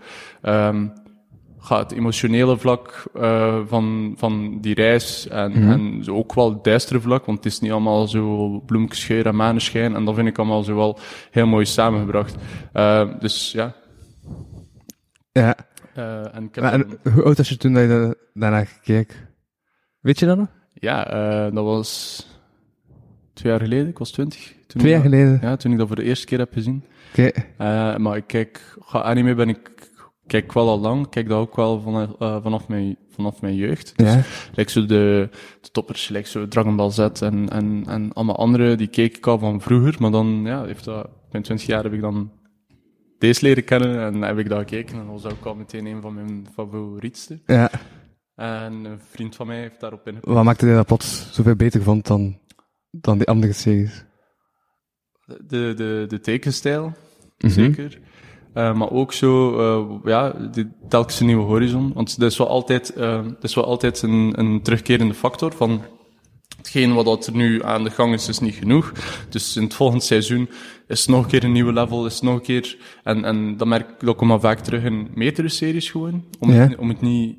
ga 1.66 1.80
het 1.80 1.92
emotionele 1.92 2.58
vlak 2.58 3.04
eh, 3.14 3.60
van, 3.66 4.14
van 4.18 4.58
die 4.62 4.74
reis 4.76 5.28
en, 5.28 5.54
en 5.54 6.04
zo 6.04 6.16
ook 6.16 6.34
wel 6.34 6.50
het 6.54 6.64
duistere 6.64 7.00
vlak, 7.02 7.26
want 7.26 7.38
het 7.44 7.54
is 7.54 7.60
niet 7.60 7.72
allemaal 7.72 8.08
zo 8.08 8.50
bloemkesgeur 8.66 9.26
en 9.26 9.36
maneschijn 9.36 9.96
en 9.96 10.06
dat 10.06 10.16
vind 10.16 10.28
ik 10.28 10.38
allemaal 10.38 10.64
zo 10.64 10.76
wel 10.76 11.00
heel 11.32 11.48
mooi 11.48 11.66
samengebracht. 11.66 12.36
Dus 13.20 13.52
ja. 13.52 13.76
Ja. 15.32 15.56
eh, 15.94 16.36
en 16.36 16.50
en 16.54 17.00
hoe 17.14 17.24
oud 17.24 17.38
was 17.38 17.50
je 17.50 17.58
toen 17.58 17.74
dat 17.74 17.82
je 17.82 17.88
da- 17.88 18.14
daarna 18.34 18.66
keek? 18.84 19.28
Weet 20.00 20.20
je 20.20 20.26
dat 20.26 20.38
nog? 20.38 20.48
Ja, 20.84 21.08
eh, 21.12 21.54
dat 21.56 21.64
was 21.64 22.22
twee 23.34 23.52
jaar 23.52 23.62
geleden, 23.62 23.88
ik 23.88 23.98
was 23.98 24.12
twintig. 24.12 24.54
Toen 24.68 24.82
Twee 24.82 24.92
jaar 24.94 25.02
dat- 25.04 25.12
geleden? 25.12 25.40
Ja, 25.42 25.56
toen 25.56 25.72
ik 25.72 25.78
dat 25.78 25.88
voor 25.88 25.96
de 25.96 26.04
eerste 26.04 26.26
keer 26.26 26.40
heb 26.40 26.54
gezien. 26.54 26.84
Oké. 27.10 27.30
Eh, 27.58 27.98
maar 27.98 28.18
ik 28.18 28.28
kijk, 28.28 28.76
ga 28.80 29.02
anime 29.02 29.36
ben 29.36 29.50
ik, 29.50 29.92
kijk 30.28 30.54
wel 30.54 30.70
al 30.70 30.80
lang, 30.80 31.06
ik 31.06 31.10
kijk 31.12 31.28
dat 31.28 31.40
ook 31.40 31.56
wel 31.56 31.82
vanaf, 31.82 32.10
eh, 32.20 32.38
vanaf, 32.44 32.68
mijn, 32.68 32.98
vanaf 33.10 33.42
mijn 33.42 33.56
jeugd. 33.56 33.94
Dus 33.98 34.14
Ja. 34.14 34.22
Like 34.56 34.72
zo 34.72 34.86
de, 34.86 35.30
de 35.62 35.70
toppers, 35.72 36.10
like 36.10 36.28
zo 36.28 36.48
Dragon 36.48 36.76
Ball 36.76 36.92
Z 36.92 37.00
en, 37.00 37.50
en, 37.50 37.84
en 37.88 38.14
allemaal 38.14 38.36
andere, 38.38 38.76
die 38.76 38.88
keek 38.88 39.18
ik 39.18 39.28
al 39.28 39.40
van 39.40 39.62
vroeger. 39.62 39.96
Maar 40.00 40.12
dan, 40.12 40.42
ja, 40.46 40.64
heeft 40.66 40.84
dat, 40.86 41.10
mijn 41.32 41.44
20 41.44 41.68
jaar 41.68 41.84
heb 41.84 41.94
ik 41.94 42.02
dan 42.02 42.32
deze 43.18 43.46
leren 43.46 43.64
kennen 43.64 44.00
en 44.02 44.22
heb 44.22 44.38
ik 44.38 44.50
dat 44.50 44.58
gekeken. 44.60 45.00
En 45.00 45.06
dat 45.12 45.22
was 45.22 45.32
ook 45.32 45.46
al 45.46 45.56
meteen 45.56 45.86
een 45.86 46.02
van 46.02 46.14
mijn 46.14 46.48
favorietste. 46.54 47.40
Ja. 47.46 47.72
En 48.36 48.74
een 48.86 49.00
vriend 49.10 49.36
van 49.36 49.48
mij 49.48 49.60
heeft 49.60 49.80
daarop 49.80 50.08
ingepakt. 50.08 50.34
Wat 50.34 50.44
maakte 50.44 50.68
je 50.68 50.74
dat 50.76 50.86
plots 50.86 51.28
zoveel 51.32 51.56
beter 51.56 51.82
vond 51.84 52.08
dan, 52.08 52.38
dan 52.92 53.18
die 53.18 53.28
andere 53.28 53.54
series? 53.54 54.06
De, 55.26 55.74
de, 55.74 56.06
de 56.08 56.20
tekenstijl, 56.20 56.94
Mhm. 57.38 57.52
zeker. 57.52 58.00
Eh, 58.54 58.74
maar 58.76 58.92
ook 58.92 59.14
zo, 59.14 59.58
eh, 59.60 60.00
ja, 60.04 60.30
die, 60.52 60.68
telkens 60.90 61.20
een 61.20 61.26
nieuwe 61.26 61.44
horizon. 61.44 61.94
Want 61.94 62.20
dat 62.20 62.32
is 62.32 62.38
wel 62.38 62.48
altijd, 62.48 62.94
eh, 62.94 63.24
dat 63.24 63.44
is 63.44 63.56
wel 63.56 63.66
altijd 63.66 64.02
een, 64.02 64.34
een 64.40 64.62
terugkerende 64.62 65.14
factor 65.14 65.54
van 65.54 65.82
hetgeen 66.58 66.94
wat 66.94 67.06
dat 67.06 67.28
er 67.28 67.36
nu 67.36 67.64
aan 67.64 67.84
de 67.84 67.90
gang 67.90 68.14
is, 68.14 68.28
is 68.28 68.40
niet 68.40 68.56
genoeg. 68.56 68.92
Dus 69.30 69.56
in 69.56 69.64
het 69.64 69.74
volgende 69.74 70.04
seizoen 70.04 70.50
is 70.88 71.00
het 71.00 71.10
nog 71.10 71.24
een 71.24 71.30
keer 71.30 71.44
een 71.44 71.52
nieuwe 71.52 71.74
level, 71.74 72.06
is 72.06 72.22
nog 72.22 72.36
een 72.36 72.42
keer... 72.42 72.78
En, 73.04 73.24
en 73.26 73.58
dat 73.58 73.68
merk 73.68 73.90
ik 74.02 74.08
ook 74.10 74.22
maar 74.22 74.40
vaak 74.40 74.60
terug 74.60 74.84
in 74.84 75.08
meerdere 75.14 75.50
series 75.50 75.90
gewoon. 75.92 76.26
Om, 76.40 76.52
Ja. 76.52 76.56
het, 76.68 76.78
om 76.78 76.90
het 76.90 77.02
niet 77.02 77.38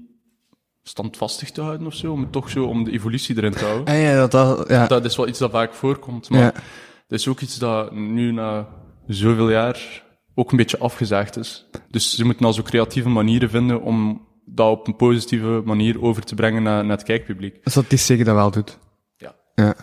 standvastig 0.88 1.50
te 1.50 1.61
houden 1.61 1.87
of 1.87 1.95
zo, 1.95 2.12
om 2.12 2.21
het 2.21 2.33
toch 2.33 2.50
zo, 2.50 2.64
om 2.64 2.85
de 2.85 2.91
evolutie 2.93 3.37
erin 3.37 3.53
te 3.53 3.64
houden. 3.64 3.95
Ah 3.95 4.00
ja, 4.03 4.14
dat, 4.26 4.31
dat, 4.31 4.69
ja. 4.69 4.87
Dat 4.87 5.05
is 5.05 5.17
wel 5.17 5.29
iets 5.29 5.38
dat 5.38 5.50
vaak 5.50 5.75
voorkomt, 5.75 6.29
maar 6.31 6.41
Ja. 6.41 6.53
dat 7.07 7.19
is 7.19 7.29
ook 7.29 7.41
iets 7.41 7.59
dat 7.59 7.93
nu 7.93 8.33
na 8.33 8.69
zoveel 9.07 9.50
jaar 9.50 10.03
ook 10.35 10.50
een 10.50 10.57
beetje 10.57 10.79
afgezaagd 10.79 11.37
is. 11.37 11.67
Dus 11.91 12.14
ze 12.14 12.25
moeten 12.25 12.47
al 12.47 12.53
zo 12.53 12.62
creatieve 12.62 13.09
manieren 13.09 13.50
vinden 13.50 13.83
om 13.83 14.26
dat 14.45 14.71
op 14.71 14.87
een 14.87 14.97
positieve 14.97 15.62
manier 15.64 16.03
over 16.03 16.25
te 16.25 16.35
brengen 16.35 16.62
naar, 16.62 16.85
naar 16.85 16.97
het 16.97 17.07
kijkpubliek. 17.07 17.64
Dus 17.64 17.75
dat 17.75 17.88
die 17.91 17.99
serie 17.99 18.25
dat 18.25 18.35
wel 18.35 18.50
doet. 18.50 18.79
Ja. 19.17 19.35
Ja. 19.55 19.75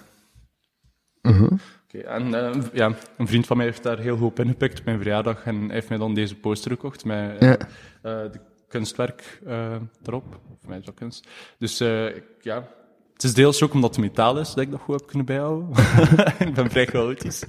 Mhm. 1.21 1.43
Oké, 1.83 1.97
en 1.97 2.33
eh, 2.33 2.61
ja, 2.73 2.91
een 3.17 3.27
vriend 3.27 3.47
van 3.47 3.57
mij 3.57 3.65
heeft 3.65 3.83
daar 3.83 3.99
heel 3.99 4.17
goed 4.17 4.27
op 4.27 4.39
ingepikt 4.39 4.79
op 4.79 4.85
mijn 4.85 4.97
verjaardag 4.97 5.43
en 5.45 5.71
heeft 5.71 5.89
mij 5.89 5.97
dan 5.97 6.13
deze 6.13 6.35
poster 6.35 6.71
gekocht 6.71 7.05
met 7.05 7.37
eh, 7.39 7.47
Ja. 7.49 7.57
eh, 8.01 8.31
de 8.31 8.39
kunstwerk 8.71 9.41
eh, 9.45 9.75
erop. 10.05 10.25
Voor 10.59 10.69
mij 10.69 10.77
is 10.77 10.85
dat 10.85 10.93
kunst. 10.93 11.27
Dus 11.57 11.79
eh, 11.79 12.05
ja, 12.41 12.67
het 13.13 13.23
is 13.23 13.33
deels 13.33 13.63
ook 13.63 13.73
omdat 13.73 13.95
het 13.95 14.05
metaal 14.05 14.39
is 14.39 14.47
dat 14.47 14.63
ik 14.63 14.71
dat 14.71 14.79
goed 14.79 14.99
heb 14.99 15.07
kunnen 15.07 15.25
bijhouden. 15.25 15.69
ik 16.47 16.53
ben 16.53 16.69
vrij 16.69 16.85
chaotisch. 16.85 17.43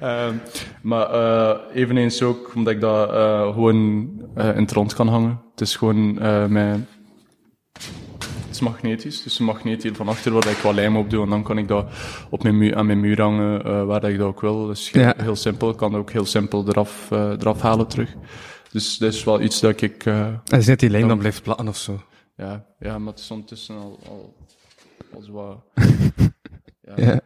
Ehm, 0.00 0.34
maar 0.82 1.10
eh, 1.10 1.76
eveneens 1.82 2.22
ook 2.22 2.52
omdat 2.54 2.72
ik 2.72 2.80
dat 2.80 3.08
gewoon 3.52 3.76
in 4.36 4.62
het 4.62 4.72
rond 4.72 4.94
kan 4.94 5.08
hangen. 5.08 5.40
Het 5.50 5.60
is 5.60 5.76
gewoon 5.76 6.14
met... 6.52 6.78
Het 8.44 8.62
is 8.62 8.68
magnetisch, 8.68 9.22
dus 9.22 9.38
een 9.38 9.44
magneet 9.44 9.82
hier 9.82 9.94
van 9.94 10.08
achter 10.08 10.32
waar 10.32 10.48
ik 10.48 10.56
wat 10.56 10.74
lijm 10.74 10.96
op 10.96 11.10
doe 11.10 11.22
en 11.24 11.30
dan 11.30 11.42
kan 11.42 11.58
ik 11.58 11.68
dat 11.68 11.86
op 12.30 12.42
mijn 12.42 12.58
muur, 12.58 12.76
aan 12.76 12.86
mijn 12.86 13.00
muur 13.00 13.20
hangen 13.20 13.86
waar 13.86 14.00
dat 14.00 14.10
ik 14.10 14.18
dat 14.18 14.26
ook 14.26 14.40
wil. 14.40 14.66
Dus 14.66 14.90
heel, 14.90 15.12
heel 15.16 15.36
simpel, 15.36 15.70
ik 15.70 15.76
kan 15.76 15.90
dat 15.90 16.00
ook 16.00 16.10
heel 16.10 16.24
simpel 16.24 16.68
eraf, 16.68 17.10
eraf 17.10 17.60
halen 17.60 17.86
terug. 17.86 18.16
Dus 18.74 18.98
dat 18.98 19.12
is 19.12 19.24
wel 19.24 19.40
iets 19.40 19.60
dat 19.60 19.80
ik... 19.80 20.04
eh, 20.06 20.26
En 20.26 20.58
is 20.58 20.66
net 20.66 20.80
die 20.80 20.90
lijm 20.90 21.08
dan 21.08 21.18
blijft 21.18 21.42
platten 21.42 21.68
of 21.68 21.76
zo. 21.76 22.02
ja, 22.36 22.66
ja, 22.78 22.98
maar 22.98 23.12
het 23.12 23.22
is 23.22 23.30
ondertussen 23.30 23.76
al, 23.76 23.98
al, 24.08 24.34
al 25.14 25.22
zo 25.22 25.32
wat... 25.32 25.58
ja, 26.86 26.92
Ja. 26.96 27.20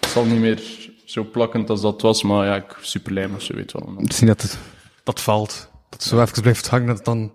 Het 0.00 0.10
zal 0.10 0.24
niet 0.24 0.40
meer 0.40 0.90
zo 1.04 1.24
plakkend 1.24 1.70
als 1.70 1.80
dat 1.80 2.02
was, 2.02 2.22
maar 2.22 2.46
ja, 2.46 2.56
ik, 2.56 2.76
superlijm 2.80 3.34
of 3.34 3.42
zo, 3.42 3.54
weet 3.54 3.72
wel. 3.72 3.94
Misschien 3.98 4.26
dat 4.26 4.42
het, 4.42 4.58
dat 5.04 5.20
valt. 5.20 5.70
Dat 5.88 6.00
het 6.00 6.02
zo 6.02 6.20
even 6.20 6.42
blijft 6.42 6.68
hangen, 6.68 6.86
dat 6.86 6.96
het 6.96 7.04
dan 7.04 7.32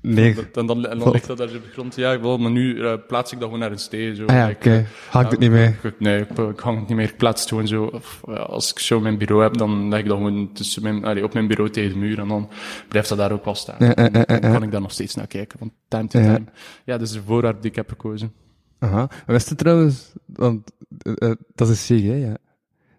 Nee. 0.00 0.36
En 0.52 0.66
dan, 0.66 0.86
en 0.86 0.98
dan 0.98 1.10
ligt 1.10 1.26
dat 1.26 1.36
daar 1.38 1.46
op 1.46 1.52
de 1.52 1.70
grond. 1.72 1.94
Ja, 1.96 2.12
ik 2.12 2.20
wil, 2.20 2.38
maar 2.38 2.50
nu 2.50 2.82
eh, 2.84 2.92
plaats 3.06 3.32
ik 3.32 3.38
dat 3.38 3.44
gewoon 3.46 3.60
naar 3.62 3.70
een 3.72 3.78
steen. 3.78 4.16
Zo. 4.16 4.24
Ah 4.24 4.34
ja, 4.34 4.48
Ik, 4.48 4.56
oké. 4.56 4.70
eh, 4.70 4.84
Haak 5.10 5.24
ja, 5.24 5.30
het 5.30 5.38
niet 5.38 5.50
mee. 5.50 5.74
ik- 5.82 6.00
nee, 6.00 6.20
ik, 6.20 6.38
ik 6.38 6.58
hang 6.60 6.78
het 6.78 6.88
niet 6.88 6.96
meer. 6.96 7.08
Ik 7.08 7.16
plaats 7.16 7.40
het 7.40 7.48
gewoon 7.48 7.66
zo. 7.68 7.84
Of, 7.84 8.20
ja, 8.26 8.32
als 8.34 8.70
ik 8.70 8.78
zo 8.78 9.00
mijn 9.00 9.18
bureau 9.18 9.42
heb, 9.42 9.56
dan 9.56 9.88
leg 9.88 10.00
ik 10.00 10.06
dat 10.06 10.16
gewoon 10.16 10.52
tussen 10.52 10.82
mijn, 10.82 11.04
allee, 11.04 11.24
op 11.24 11.32
mijn 11.34 11.46
bureau 11.46 11.70
tegen 11.70 11.92
de 11.92 11.98
muur. 11.98 12.18
En 12.18 12.28
dan 12.28 12.48
blijft 12.88 13.08
dat 13.08 13.18
daar 13.18 13.32
ook 13.32 13.44
wel 13.44 13.54
staan. 13.54 13.76
Ja, 13.78 13.94
En 13.94 14.12
dan 14.12 14.40
kan 14.52 14.62
ik 14.62 14.70
daar 14.70 14.80
nog 14.80 14.92
steeds 14.92 15.14
naar 15.14 15.26
kijken, 15.26 15.58
van 15.58 15.72
time 15.88 16.06
to 16.08 16.18
time. 16.20 16.44
Ja, 16.84 16.98
dat 16.98 17.06
is 17.08 17.12
de 17.12 17.22
voorraad 17.26 17.62
die 17.62 17.70
ik 17.70 17.76
heb 17.76 17.88
gekozen. 17.88 18.32
Aha. 18.78 19.08
Wist 19.26 19.48
je 19.48 19.54
trouwens, 19.54 20.12
want 20.26 20.70
eh, 20.98 21.12
eh, 21.30 21.36
dat 21.54 21.68
is 21.68 21.84
CG, 21.86 21.90
ja. 22.02 22.36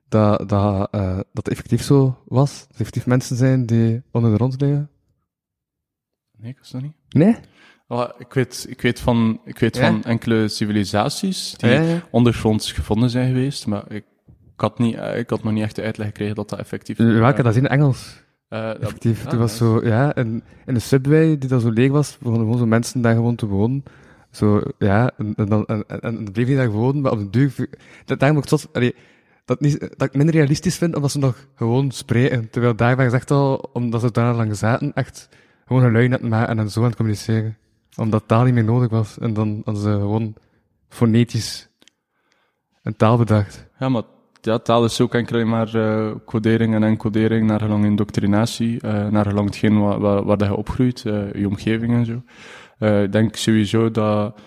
Dat, 0.10 0.50
dat, 0.50 0.88
eh, 0.92 1.20
dat 1.34 1.48
effectief 1.50 1.84
zo 1.84 2.18
was? 2.26 2.60
Dat 2.68 2.78
effectief 2.78 3.06
mensen 3.06 3.36
zijn 3.36 3.66
die 3.66 4.02
onder 4.12 4.30
de 4.30 4.36
grond 4.36 4.62
liggen? 4.62 4.90
Nee, 6.40 6.52
ik 6.52 6.72
dat 6.72 6.82
niet. 6.82 6.94
Nee? 7.10 7.36
Ik 8.18 8.34
weet, 8.34 8.66
ik 8.70 8.82
weet, 8.82 9.00
van, 9.00 9.42
ik 9.46 9.60
weet 9.60 9.76
Ja? 9.76 9.82
van 9.88 10.04
enkele 10.04 10.48
civilisaties 10.48 11.54
die 11.58 11.70
Ja, 11.70 11.82
ja. 11.82 12.02
ondergronds 12.12 12.72
gevonden 12.72 13.10
zijn 13.10 13.28
geweest, 13.28 13.68
maar 13.68 13.84
ik, 13.92 14.06
ik, 14.54 14.62
had 14.62 14.80
niet, 14.80 14.96
eh, 14.96 15.18
ik 15.20 15.30
had 15.30 15.44
nog 15.44 15.54
niet 15.54 15.64
echt 15.64 15.76
de 15.76 15.82
uitleg 15.82 16.08
gekregen 16.08 16.36
dat 16.36 16.50
dat 16.50 16.60
effectief... 16.60 16.98
Welke 16.98 17.44
dat 17.44 17.52
is 17.52 17.58
in 17.62 17.68
Engels? 17.68 18.24
Eh, 18.50 18.62
dat- 18.68 18.80
Effectief. 18.80 19.24
Toen 19.26 19.40
was 19.40 19.58
zo, 19.58 19.86
ja, 19.86 20.16
in, 20.16 20.44
in 20.66 20.74
de 20.74 20.80
subway 20.80 21.38
die 21.38 21.50
dat 21.50 21.62
zo 21.62 21.70
leeg 21.72 21.92
was, 21.92 22.18
begonnen 22.18 22.42
gewoon 22.42 22.58
zo 22.58 22.66
mensen 22.66 23.02
daar 23.02 23.16
gewoon 23.16 23.36
te 23.36 23.46
wonen. 23.46 23.84
Zo, 24.32 24.62
ja, 24.78 25.12
en, 25.18 25.34
en 25.36 25.46
dan, 25.46 25.66
en, 25.66 25.84
en, 25.88 26.00
en 26.00 26.16
dan 26.24 26.32
bleef 26.32 26.48
hij 26.48 26.56
daar 26.56 26.70
wonen, 26.72 27.02
maar 27.02 27.12
op 27.12 27.20
de 27.20 27.30
duur, 27.30 27.70
dat, 28.06 28.20
daarom 28.20 28.38
ook 28.38 28.46
tot, 28.46 28.68
allee, 28.74 28.96
dat, 29.46 29.60
niet, 29.60 29.80
dat 29.80 30.02
ik 30.08 30.14
minder 30.14 30.36
realistisch 30.36 30.78
vind, 30.78 30.96
omdat 30.96 31.12
ze 31.12 31.20
nog 31.20 31.48
gewoon 31.56 31.92
spreken. 31.92 32.50
Terwijl 32.50 32.76
daar 32.76 32.96
waren 32.96 33.12
ze 33.12 33.18
echt 33.18 33.32
al, 33.32 33.70
omdat 33.74 34.02
ze 34.02 34.12
daar 34.12 34.36
lang 34.36 34.56
zaten, 34.56 34.94
echt 34.94 35.30
gewoon 35.68 35.84
een 35.84 35.92
lui 35.92 36.08
net 36.08 36.22
maken 36.22 36.60
en 36.60 36.70
zo 36.70 36.80
aan 36.80 36.86
het 36.86 36.96
communiceren. 36.96 37.58
Omdat 37.96 38.24
taal 38.28 38.44
niet 38.44 38.54
meer 38.54 38.64
nodig 38.64 38.90
was. 38.90 39.18
En 39.20 39.34
dan 39.34 39.62
hadden 39.66 39.84
ze 39.84 39.90
gewoon 39.90 40.36
fonetisch 40.90 41.70
een 42.84 42.96
taal 42.96 43.18
bedacht. 43.18 43.68
Ja, 43.80 43.90
maar 43.90 44.04
ja, 44.42 44.58
taal 44.58 44.86
is 44.86 45.02
ook 45.02 45.14
enkel 45.14 45.46
maar 45.46 45.76
eh, 45.76 46.12
codering 46.26 46.74
en 46.74 46.84
encodering 46.84 47.48
naar 47.48 47.60
gelang 47.60 47.86
indoctrinatie, 47.86 48.82
eh 48.82 49.08
naar 49.08 49.26
gelang 49.26 49.46
hetgeen 49.46 49.80
waar, 50.00 50.24
waar, 50.24 50.44
je 50.44 50.56
opgroeit, 50.56 51.06
eh, 51.06 51.34
je 51.34 51.48
omgeving 51.48 51.94
en 51.94 52.06
zo. 52.06 52.22
Ik 53.04 53.12
denk 53.12 53.36
sowieso 53.36 53.92
dat 53.92 54.40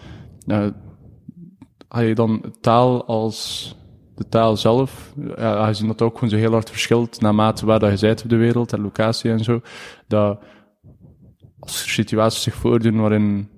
als 1.88 2.02
je 2.02 2.14
dan 2.14 2.54
taal 2.60 3.06
als 3.06 3.74
de 4.14 4.28
taal 4.28 4.56
zelf, 4.56 5.12
ja, 5.36 5.56
aangezien 5.56 5.86
dat 5.86 6.02
ook 6.02 6.14
gewoon 6.14 6.30
zo 6.30 6.36
heel 6.36 6.52
hard 6.52 6.70
verschilt 6.70 7.20
naarmate 7.20 7.66
waar 7.66 7.78
dat 7.78 8.00
je 8.00 8.06
bent 8.06 8.22
op 8.22 8.28
de 8.28 8.36
wereld 8.36 8.72
en 8.72 8.80
locatie 8.80 9.30
en 9.30 9.44
zo, 9.44 9.60
dat 10.06 10.38
als 11.60 11.82
er 11.82 11.88
situaties 11.90 12.42
zich 12.42 12.54
voordoen 12.54 13.00
waarin 13.00 13.48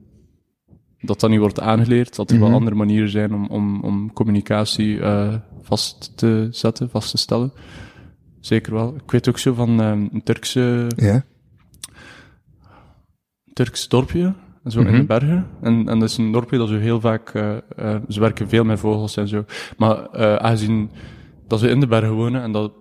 dat 1.01 1.21
dat 1.21 1.31
niet 1.31 1.39
wordt 1.39 1.61
aangeleerd, 1.61 2.17
dat 2.17 2.31
er 2.31 2.37
Mhm. 2.37 2.45
wel 2.45 2.55
andere 2.55 2.77
manieren 2.77 3.11
zijn 3.11 3.35
om, 3.35 3.47
om, 3.47 3.81
om 3.81 4.13
communicatie 4.13 5.01
eh, 5.01 5.35
vast 5.63 6.17
te 6.17 6.49
zetten, 6.51 6.91
vast 6.91 7.11
te 7.11 7.19
stellen. 7.19 7.53
Zeker 8.41 8.73
wel. 8.75 8.95
Ik 9.05 9.11
weet 9.11 9.29
ook 9.29 9.39
zo 9.39 9.55
van 9.55 9.81
eh, 9.81 9.89
een 9.89 10.21
Turkse, 10.25 10.87
Ja. 10.97 11.25
Turks 13.53 13.89
dorpje, 13.89 14.35
zo 14.67 14.81
in 14.81 14.87
Mhm. 14.87 14.97
de 14.97 15.05
bergen. 15.05 15.47
En, 15.61 15.89
en 15.89 15.99
dat 15.99 16.09
is 16.09 16.17
een 16.17 16.33
dorpje 16.33 16.59
dat 16.59 16.69
zo 16.69 16.79
heel 16.79 17.01
vaak, 17.01 17.29
eh, 17.35 17.57
eh, 17.77 18.01
ze 18.09 18.21
werken 18.21 18.49
veel 18.49 18.65
met 18.65 18.79
vogels 18.79 19.17
en 19.17 19.29
zo. 19.29 19.45
Maar 19.77 20.11
aangezien 20.39 20.91
dat 21.49 21.59
ze 21.61 21.69
in 21.69 21.81
de 21.81 21.87
bergen 21.87 22.15
wonen 22.15 22.43
en 22.43 22.53
dat 22.53 22.73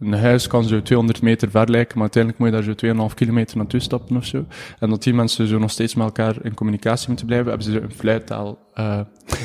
een 0.00 0.12
huis 0.14 0.46
kan 0.46 0.64
zo 0.64 0.82
200 0.82 1.22
meter 1.22 1.50
ver 1.50 1.70
lijken, 1.70 1.92
maar 1.98 2.02
uiteindelijk 2.14 2.42
moet 2.42 2.50
je 2.50 2.72
daar 2.72 2.96
zo 2.96 3.08
2,5 3.10 3.14
kilometer 3.14 3.56
naartoe 3.56 3.80
stappen 3.80 4.16
of 4.16 4.24
zo. 4.24 4.44
En 4.78 4.90
dat 4.90 5.02
die 5.02 5.14
mensen 5.14 5.46
zo 5.46 5.58
nog 5.58 5.70
steeds 5.70 5.94
met 5.94 6.06
elkaar 6.06 6.36
in 6.42 6.54
communicatie 6.54 7.08
moeten 7.08 7.26
blijven, 7.26 7.48
hebben 7.48 7.66
ze 7.66 7.80
een 7.80 7.92
fluittaal. 7.92 8.58
eh 8.74 8.84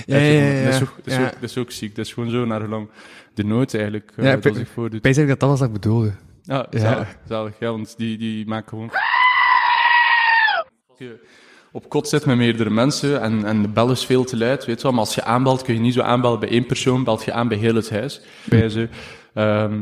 Ja, 0.05 0.17
ja, 0.17 0.17
ja, 0.17 0.63
Dat, 0.63 0.73
is 0.73 0.81
ook, 0.81 0.93
dat, 0.95 1.05
is 1.05 1.13
Ja. 1.15 1.25
ook, 1.25 1.31
dat 1.33 1.49
is 1.49 1.57
ook 1.57 1.71
ziek. 1.71 1.95
Dat 1.95 2.05
is 2.05 2.13
gewoon 2.13 2.29
zo 2.29 2.45
naar 2.45 2.61
gelang 2.61 2.89
de 3.33 3.43
nood 3.43 3.73
eigenlijk 3.73 4.11
eh, 4.15 4.25
Ja, 4.25 4.35
dat 4.35 4.55
zich 4.55 4.69
voordoet. 4.69 5.05
Ik 5.05 5.15
dat 5.27 5.39
dat 5.39 5.49
was 5.49 5.59
wat 5.59 5.67
ik 5.67 5.73
bedoelde. 5.73 6.13
Ja, 6.43 6.65
Ja. 6.69 6.79
zalig, 6.79 7.17
zalig. 7.27 7.53
Ja, 7.59 7.71
want 7.71 7.97
die, 7.97 8.17
die 8.17 8.47
maken 8.47 8.69
gewoon... 8.69 8.89
Als 10.87 10.97
je 10.99 11.27
op 11.71 11.89
kot 11.89 12.07
zit 12.07 12.25
met 12.25 12.37
meerdere 12.37 12.69
mensen 12.69 13.21
en, 13.21 13.45
en 13.45 13.61
de 13.61 13.67
bel 13.67 13.91
is 13.91 14.05
veel 14.05 14.23
te 14.23 14.37
luid, 14.37 14.65
weet 14.65 14.77
je 14.77 14.83
wel. 14.83 14.91
Maar 14.91 15.01
als 15.01 15.15
je 15.15 15.23
aanbelt, 15.23 15.61
kun 15.61 15.73
je 15.73 15.79
niet 15.79 15.93
zo 15.93 16.01
aanbellen 16.01 16.39
bij 16.39 16.49
één 16.49 16.65
persoon, 16.65 17.03
belt 17.03 17.23
je 17.23 17.31
aan 17.33 17.47
bij 17.47 17.57
heel 17.57 17.75
het 17.75 17.89
huis. 17.89 18.21
Bij 18.45 18.69
ze. 18.69 18.89
Ehm, 19.33 19.81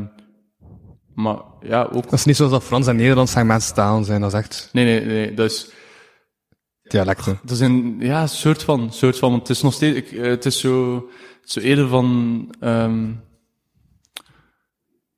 maar 1.18 1.38
ja, 1.60 1.82
ook... 1.92 2.02
Dat 2.02 2.12
is 2.12 2.24
niet 2.24 2.36
zoals 2.36 2.52
dat 2.52 2.64
Frans 2.64 2.86
en 2.86 2.96
Nederlands 2.96 3.32
zijn 3.32 3.46
mensen 3.46 3.74
taal 3.74 4.04
zijn, 4.04 4.20
dat 4.20 4.32
is 4.32 4.38
echt 4.38 4.68
Nee, 4.72 4.84
nee, 4.84 5.04
nee, 5.04 5.34
dat 5.34 5.50
is... 5.50 5.70
dialecten. 6.82 7.38
Dat 7.42 7.50
is 7.50 7.60
een 7.60 7.96
ja, 8.00 8.26
soort 8.26 8.62
van, 8.62 8.92
soort 8.92 9.18
van, 9.18 9.30
want 9.30 9.48
het 9.48 9.56
is 9.56 9.62
nog 9.62 9.72
steeds, 9.72 9.96
ik, 9.96 10.10
het 10.10 10.44
is 10.44 10.60
zo, 10.60 10.94
het 11.40 11.46
is 11.46 11.52
zo 11.52 11.60
eerder 11.60 11.88
van, 11.88 12.54
ehm 12.60 13.10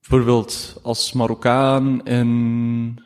bijvoorbeeld 0.00 0.78
als 0.82 1.12
Marokkaan 1.12 2.06
in 2.06 2.98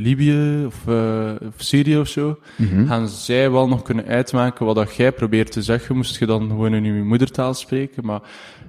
Libië 0.00 0.64
of, 0.66 0.86
eh, 0.86 1.30
of 1.46 1.54
Syrië 1.56 1.98
of 1.98 2.08
zo, 2.08 2.38
gaan 2.86 3.08
zij 3.08 3.50
wel 3.50 3.68
nog 3.68 3.82
kunnen 3.82 4.06
uitmaken 4.06 4.66
wat 4.66 4.74
dat 4.74 4.94
jij 4.94 5.12
probeert 5.12 5.52
te 5.52 5.62
zeggen, 5.62 5.96
moest 5.96 6.18
je 6.18 6.26
dan 6.26 6.48
gewoon 6.48 6.74
in 6.74 6.84
je 6.84 6.92
moedertaal 7.02 7.54
spreken, 7.54 8.04
maar 8.06 8.20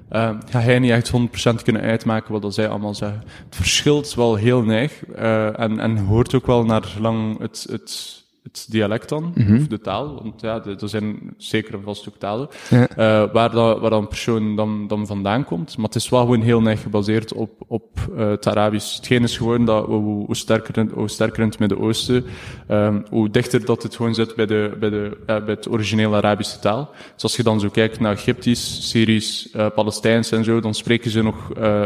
eh, 0.10 0.30
ga 0.50 0.64
jij 0.64 0.80
niet 0.80 0.92
echt 0.92 1.12
100% 1.12 1.64
kunnen 1.64 1.82
uitmaken 1.82 2.32
wat 2.32 2.42
dat 2.42 2.54
zij 2.54 2.70
allemaal 2.70 2.96
zeggen. 2.96 3.24
Het 3.46 3.56
verschilt 3.56 4.14
wel 4.14 4.36
heel 4.36 4.62
neig 4.62 5.06
eh, 5.06 5.60
en, 5.60 5.80
en 5.80 5.98
hoort 5.98 6.36
ook 6.36 6.46
wel 6.46 6.66
naar 6.66 6.96
lang 7.00 7.40
het, 7.40 7.68
het, 7.70 8.19
het 8.52 8.66
dialect 8.70 9.10
dan, 9.10 9.34
of 9.60 9.68
de 9.68 9.80
taal, 9.82 10.20
want 10.24 10.42
ja, 10.42 10.64
er 10.66 10.90
zijn 10.90 11.34
zeker 11.38 11.74
en 11.74 11.82
vast 11.84 12.08
ook 12.10 12.16
talen, 12.18 12.48
Ja. 12.70 12.88
eh, 12.88 13.34
waar, 13.34 13.52
dat, 13.52 13.80
waar 13.80 13.90
dat 13.90 14.00
een 14.02 14.08
persoon 14.08 14.56
dan, 14.56 14.88
dan 14.88 15.08
vandaan 15.08 15.44
komt. 15.44 15.78
Maar 15.78 15.86
het 15.86 15.96
is 15.96 16.10
wel 16.10 16.20
gewoon 16.20 16.42
heel 16.42 16.62
neig 16.62 16.82
gebaseerd 16.82 17.34
op, 17.34 17.52
op 17.68 17.90
eh, 18.18 18.28
het 18.30 18.48
Arabisch. 18.48 18.96
Hetgeen 18.96 19.24
is 19.24 19.38
gewoon 19.38 19.66
dat 19.66 19.86
hoe, 19.86 20.26
hoe, 20.26 20.36
sterker, 20.36 20.78
in- 20.78 20.92
hoe 20.94 21.10
sterker 21.10 21.42
in 21.42 21.48
het 21.50 21.60
Midden-Oosten, 21.60 22.26
ehm, 22.68 23.02
hoe 23.10 23.30
dichter 23.30 23.66
dat 23.66 23.84
het 23.84 23.96
gewoon 23.96 24.14
zit 24.14 24.36
bij, 24.36 24.46
de, 24.46 24.76
bij, 24.80 24.90
de, 24.90 25.18
bij 25.26 25.42
het 25.46 25.70
originele 25.70 26.16
Arabische 26.16 26.60
taal. 26.60 26.90
Dus 27.14 27.24
als 27.24 27.36
je 27.36 27.44
dan 27.44 27.60
zo 27.60 27.70
kijkt 27.70 28.00
naar 28.00 28.14
Egyptisch, 28.14 28.90
Syrisch, 28.90 29.46
eh 29.54 29.68
Palestijns 29.76 30.32
en 30.32 30.44
zo, 30.44 30.60
dan 30.60 30.74
spreken 30.74 31.12
ze 31.12 31.22
nog 31.24 31.54
eh, 31.54 31.84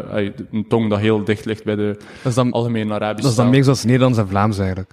een 0.51 0.65
tong 0.67 0.89
dat 0.89 0.99
heel 0.99 1.23
dicht 1.23 1.45
ligt 1.45 1.63
bij 1.63 1.75
de 1.75 1.95
Dat 1.97 2.25
is 2.31 2.35
dan, 2.35 2.51
algemene 2.51 2.93
Arabische 2.93 3.21
dat 3.21 3.31
is 3.31 3.35
dan 3.35 3.45
taal. 3.45 3.53
meer 3.53 3.63
zoals 3.63 3.83
Nederlands 3.83 4.17
en 4.17 4.27
Vlaams 4.27 4.57
eigenlijk. 4.57 4.91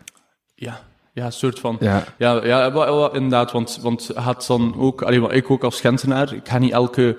Ja, 0.55 0.81
ja, 1.13 1.25
een 1.25 1.33
soort 1.33 1.59
van... 1.59 1.77
Ja. 1.81 2.05
Ja, 2.19 2.45
ja 2.45 2.73
wel, 2.73 2.85
wel, 2.85 3.15
inderdaad, 3.15 3.53
want, 3.53 3.79
want 3.83 4.11
gaat 4.15 4.47
dan 4.47 4.75
ook, 4.79 5.03
allee, 5.03 5.21
wat 5.21 5.33
ik 5.33 5.51
ook 5.51 5.65
als 5.65 5.81
Gentenaar, 5.81 6.35
ik 6.35 6.49
ga 6.49 6.59
niet 6.59 6.73
elke 6.73 7.17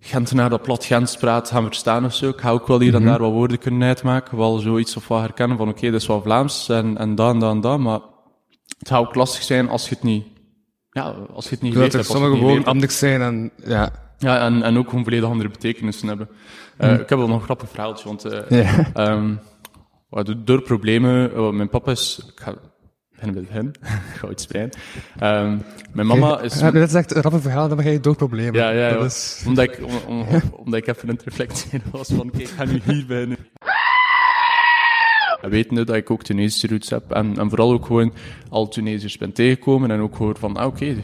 Gentenaar 0.00 0.50
dat 0.50 0.62
plat 0.62 0.84
Gens 0.84 1.16
praat 1.16 1.50
gaan 1.50 1.64
verstaan 1.64 2.04
of 2.04 2.14
zo. 2.14 2.28
Ik 2.28 2.40
ga 2.40 2.50
ook 2.50 2.66
wel 2.66 2.80
hier 2.80 2.94
en 2.94 3.04
daar 3.04 3.18
wat 3.18 3.32
woorden 3.32 3.58
kunnen 3.58 3.88
uitmaken, 3.88 4.38
wel 4.38 4.58
zoiets 4.58 4.96
of 4.96 5.08
wat 5.08 5.20
herkennen 5.20 5.56
van 5.56 5.68
oké, 5.68 5.90
dat 5.90 6.00
is 6.00 6.06
wel 6.06 6.22
Vlaams 6.22 6.68
en, 6.68 6.98
en 6.98 7.14
dat 7.14 7.32
en 7.34 7.38
dat 7.38 7.54
en 7.54 7.60
dat, 7.60 7.78
maar 7.78 8.00
het 8.78 8.88
gaat 8.88 9.00
ook 9.00 9.14
lastig 9.14 9.42
zijn 9.42 9.68
als 9.68 9.88
je 9.88 9.94
het 9.94 10.04
niet, 10.04 10.26
ja, 10.90 11.02
als 11.32 11.44
je 11.44 11.50
het 11.50 11.62
niet 11.62 11.74
weet. 11.74 11.94
er 11.94 12.04
sommige 12.04 12.36
gewoon 12.36 12.64
anders 12.64 12.98
zijn 12.98 13.20
en, 13.22 13.50
ja. 13.64 14.06
Ja, 14.18 14.40
en, 14.40 14.62
en 14.62 14.78
ook 14.78 14.88
gewoon 14.88 15.04
volledig 15.04 15.28
andere 15.28 15.48
betekenissen 15.48 16.08
hebben. 16.08 16.28
Eh, 16.76 16.92
Ik 16.92 17.08
heb 17.08 17.18
wel 17.18 17.28
nog 17.28 17.36
een 17.36 17.44
grappig 17.44 17.68
verhaaltje, 17.68 18.08
want 18.08 18.24
eh. 18.24 18.94
Ehm, 18.94 19.34
door 20.44 20.62
problemen, 20.62 21.34
eh, 21.34 21.50
mijn 21.50 21.68
papa 21.68 21.90
is, 21.90 22.20
ik 22.34 22.40
ga 22.40 22.54
het 23.18 23.34
begin, 23.48 23.66
ik 23.82 24.16
ga 24.18 24.28
iets 24.28 24.42
spreiden. 24.42 24.78
Ehm, 25.18 25.56
mijn 25.92 26.06
mama 26.06 26.40
is, 26.40 26.58
Ja, 26.60 26.70
dat 26.70 26.88
is 26.88 26.94
echt 26.94 27.14
een 27.14 27.22
rappig 27.22 27.40
verhaal, 27.42 27.68
dan 27.68 27.82
ga 27.82 27.88
je 27.88 28.00
door 28.00 28.16
problemen. 28.16 28.54
ja, 28.60 28.70
ja, 28.70 28.88
is... 28.96 29.42
omdat 29.46 29.64
ik, 29.64 29.80
om, 30.06 30.16
om- 30.18 30.26
omdat 30.64 30.80
ik 30.80 30.86
even 30.86 31.08
aan 31.08 31.14
het 31.14 31.24
reflecteren 31.24 31.82
was 31.90 32.08
van, 32.08 32.26
oké, 32.28 32.38
ik 32.38 32.48
ga 32.48 32.64
nu 32.64 32.80
hier 32.84 33.04
beginnen. 33.06 33.36
En 35.42 35.50
wetende 35.50 35.84
dat 35.84 35.96
ik 35.96 36.10
ook 36.10 36.22
Tunesische 36.22 36.66
roots 36.66 36.90
heb, 36.90 37.10
en, 37.10 37.38
en 37.38 37.48
vooral 37.48 37.72
ook 37.72 37.86
gewoon 37.86 38.12
al 38.48 38.68
Tunesiërs 38.68 39.18
ben 39.18 39.32
tegengekomen, 39.32 39.90
en 39.90 40.00
ook 40.00 40.16
hoor 40.16 40.36
van, 40.38 40.56
ah, 40.56 40.66
oké, 40.66 40.96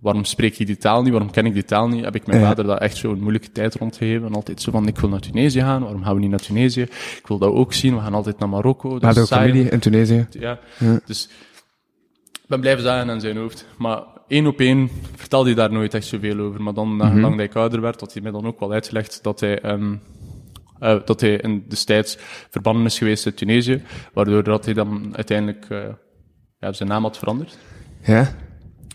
waarom 0.00 0.24
spreek 0.24 0.54
je 0.54 0.64
die 0.66 0.76
taal 0.76 1.02
niet, 1.02 1.10
waarom 1.12 1.30
ken 1.30 1.46
ik 1.46 1.52
die 1.54 1.64
taal 1.64 1.88
niet, 1.88 2.04
heb 2.04 2.14
ik 2.14 2.26
mijn 2.26 2.40
vader 2.42 2.64
daar 2.64 2.76
echt 2.78 2.96
zo'n 2.96 3.20
moeilijke 3.20 3.52
tijd 3.52 3.74
rondgegeven, 3.74 4.26
en 4.26 4.34
altijd 4.34 4.62
zo 4.62 4.70
van, 4.70 4.86
ik 4.86 4.98
wil 4.98 5.08
naar 5.08 5.20
Tunesië 5.20 5.60
gaan, 5.60 5.82
waarom 5.82 6.02
gaan 6.04 6.14
we 6.14 6.20
niet 6.20 6.30
naar 6.30 6.38
Tunesië? 6.40 6.82
Ik 6.82 7.22
wil 7.26 7.38
dat 7.38 7.52
ook 7.52 7.72
zien, 7.72 7.94
we 7.94 8.00
gaan 8.00 8.14
altijd 8.14 8.38
naar 8.38 8.48
Marokko. 8.48 8.98
dat 8.98 9.02
Maar 9.14 9.26
saai. 9.26 9.48
familie 9.50 9.70
in 9.70 9.78
Tunesië. 9.78 10.26
Ja. 10.30 10.58
Ja. 10.78 11.00
Dus 11.06 11.28
ben 12.50 12.60
blijven 12.60 12.82
zagen 12.84 13.10
aan 13.10 13.20
zijn 13.20 13.36
hoofd. 13.36 13.66
Maar 13.78 14.02
één 14.28 14.46
op 14.46 14.60
één 14.60 14.90
vertelde 15.16 15.46
hij 15.46 15.54
daar 15.58 15.72
nooit 15.72 15.94
echt 15.94 16.06
zoveel 16.06 16.38
over. 16.38 16.62
Maar 16.62 16.74
dan, 16.74 16.96
na 16.96 17.04
Mhm. 17.08 17.20
lang 17.20 17.36
dat 17.36 17.44
ik 17.44 17.54
ouder 17.56 17.80
werd, 17.80 18.00
had 18.00 18.12
hij 18.12 18.22
mij 18.22 18.30
dan 18.32 18.46
ook 18.46 18.60
wel 18.60 18.72
uitgelegd 18.72 19.22
dat 19.22 19.40
hij, 19.40 19.60
ehm, 19.60 19.96
eh, 20.78 20.96
dat 21.04 21.20
hij 21.20 21.36
in 21.36 21.64
destijds 21.68 22.16
verbannen 22.50 22.84
is 22.84 22.98
geweest 22.98 23.26
uit 23.26 23.36
Tunesië. 23.36 23.82
Waardoor 24.12 24.42
dat 24.42 24.64
hij 24.64 24.74
dan 24.74 25.10
uiteindelijk 25.16 25.66
eh, 25.68 25.78
ja, 26.58 26.72
zijn 26.72 26.88
naam 26.88 27.02
had 27.02 27.18
veranderd. 27.18 27.58
Ja? 28.02 28.34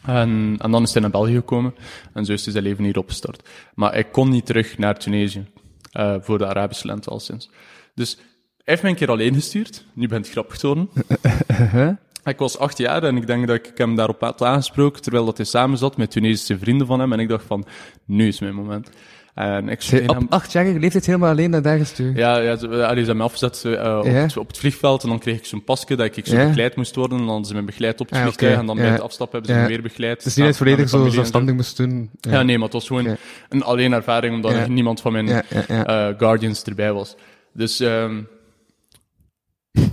En, 0.05 0.55
en 0.57 0.71
dan 0.71 0.83
is 0.83 0.91
hij 0.93 1.01
naar 1.01 1.11
België 1.11 1.33
gekomen. 1.33 1.75
En 2.13 2.25
zo 2.25 2.33
is 2.33 2.43
hij 2.43 2.51
zijn 2.51 2.63
leven 2.65 2.83
hier 2.83 2.97
opgestart. 2.97 3.49
Maar 3.75 3.91
hij 3.91 4.03
kon 4.03 4.29
niet 4.29 4.45
terug 4.45 4.77
naar 4.77 4.99
Tunesië. 4.99 5.45
eh, 5.91 6.15
voor 6.19 6.37
de 6.37 6.45
Arabische 6.47 6.87
lente 6.87 7.09
al 7.09 7.19
sinds. 7.19 7.49
Dus 7.93 8.15
hij 8.15 8.23
heeft 8.63 8.81
mij 8.81 8.91
een 8.91 8.97
keer 8.97 9.09
alleen 9.09 9.33
gestuurd. 9.33 9.85
Nu 9.93 10.07
bent 10.07 10.23
het 10.25 10.33
grappig 10.33 10.57
te 10.57 10.67
worden. 10.67 10.89
Ik 12.25 12.37
was 12.37 12.57
acht 12.57 12.77
jaar 12.77 13.03
en 13.03 13.17
ik 13.17 13.27
denk 13.27 13.47
dat 13.47 13.55
ik 13.55 13.71
hem 13.75 13.95
daarop 13.95 14.21
had 14.21 14.41
aangesproken, 14.41 15.01
terwijl 15.01 15.25
dat 15.25 15.37
hij 15.37 15.45
samen 15.45 15.77
zat 15.77 15.97
met 15.97 16.11
Tunesische 16.11 16.57
vrienden 16.57 16.87
van 16.87 16.99
hem. 16.99 17.13
En 17.13 17.19
ik 17.19 17.29
dacht 17.29 17.45
van, 17.47 17.65
nu 18.05 18.27
is 18.27 18.39
mijn 18.39 18.55
moment. 18.55 18.89
En 19.35 19.69
ik 19.69 19.81
schreef 19.81 20.07
Op 20.07 20.15
hem... 20.15 20.25
achtjarige 20.29 20.79
leeftijd 20.79 21.05
helemaal 21.05 21.29
alleen 21.29 21.49
naar 21.49 21.61
daar 21.61 21.77
gestuurd. 21.77 22.17
Ja, 22.17 22.37
ja 22.37 22.55
ze, 22.55 22.67
ze 22.69 22.75
hebben 22.75 23.17
me 23.17 23.23
afgezet 23.23 23.65
eh, 23.65 23.97
op, 23.97 24.05
het, 24.05 24.37
op 24.37 24.47
het 24.47 24.57
vliegveld 24.57 25.03
en 25.03 25.09
dan 25.09 25.19
kreeg 25.19 25.37
ik 25.37 25.45
zo'n 25.45 25.63
pasje 25.63 25.95
dat 25.95 26.17
ik 26.17 26.25
zo 26.25 26.35
Ja. 26.35 26.45
begeleid 26.47 26.75
moest 26.75 26.95
worden. 26.95 27.19
En 27.19 27.25
dan 27.25 27.45
ze 27.45 27.53
me 27.53 27.63
begeleid 27.63 28.01
op 28.01 28.09
het 28.09 28.15
Ah, 28.15 28.21
vliegtuig 28.23 28.57
en 28.57 28.65
dan 28.65 28.75
bij 28.75 28.89
het 28.89 29.01
afstappen 29.01 29.39
hebben 29.39 29.55
ze 29.57 29.61
me 29.61 29.67
weer 29.67 29.81
begeleid. 29.81 30.17
Het 30.17 30.25
is 30.25 30.35
niet 30.35 30.57
volledig 30.57 30.89
zo 30.89 31.09
zelfstandig 31.09 31.55
moest 31.55 31.77
doen. 31.77 32.09
Ja, 32.19 32.41
nee, 32.43 32.55
maar 32.55 32.65
het 32.65 32.73
was 32.73 32.87
gewoon 32.87 33.17
een 33.49 33.63
alleen 33.63 33.93
ervaring, 33.93 34.35
omdat 34.35 34.51
er 34.51 34.69
niemand 34.69 35.01
van 35.01 35.11
mijn 35.11 35.27
eh, 35.29 36.07
Guardians 36.17 36.63
erbij 36.63 36.93
was. 36.93 37.15
Dus, 37.53 37.79
ehm 37.79 38.15
het 38.15 38.25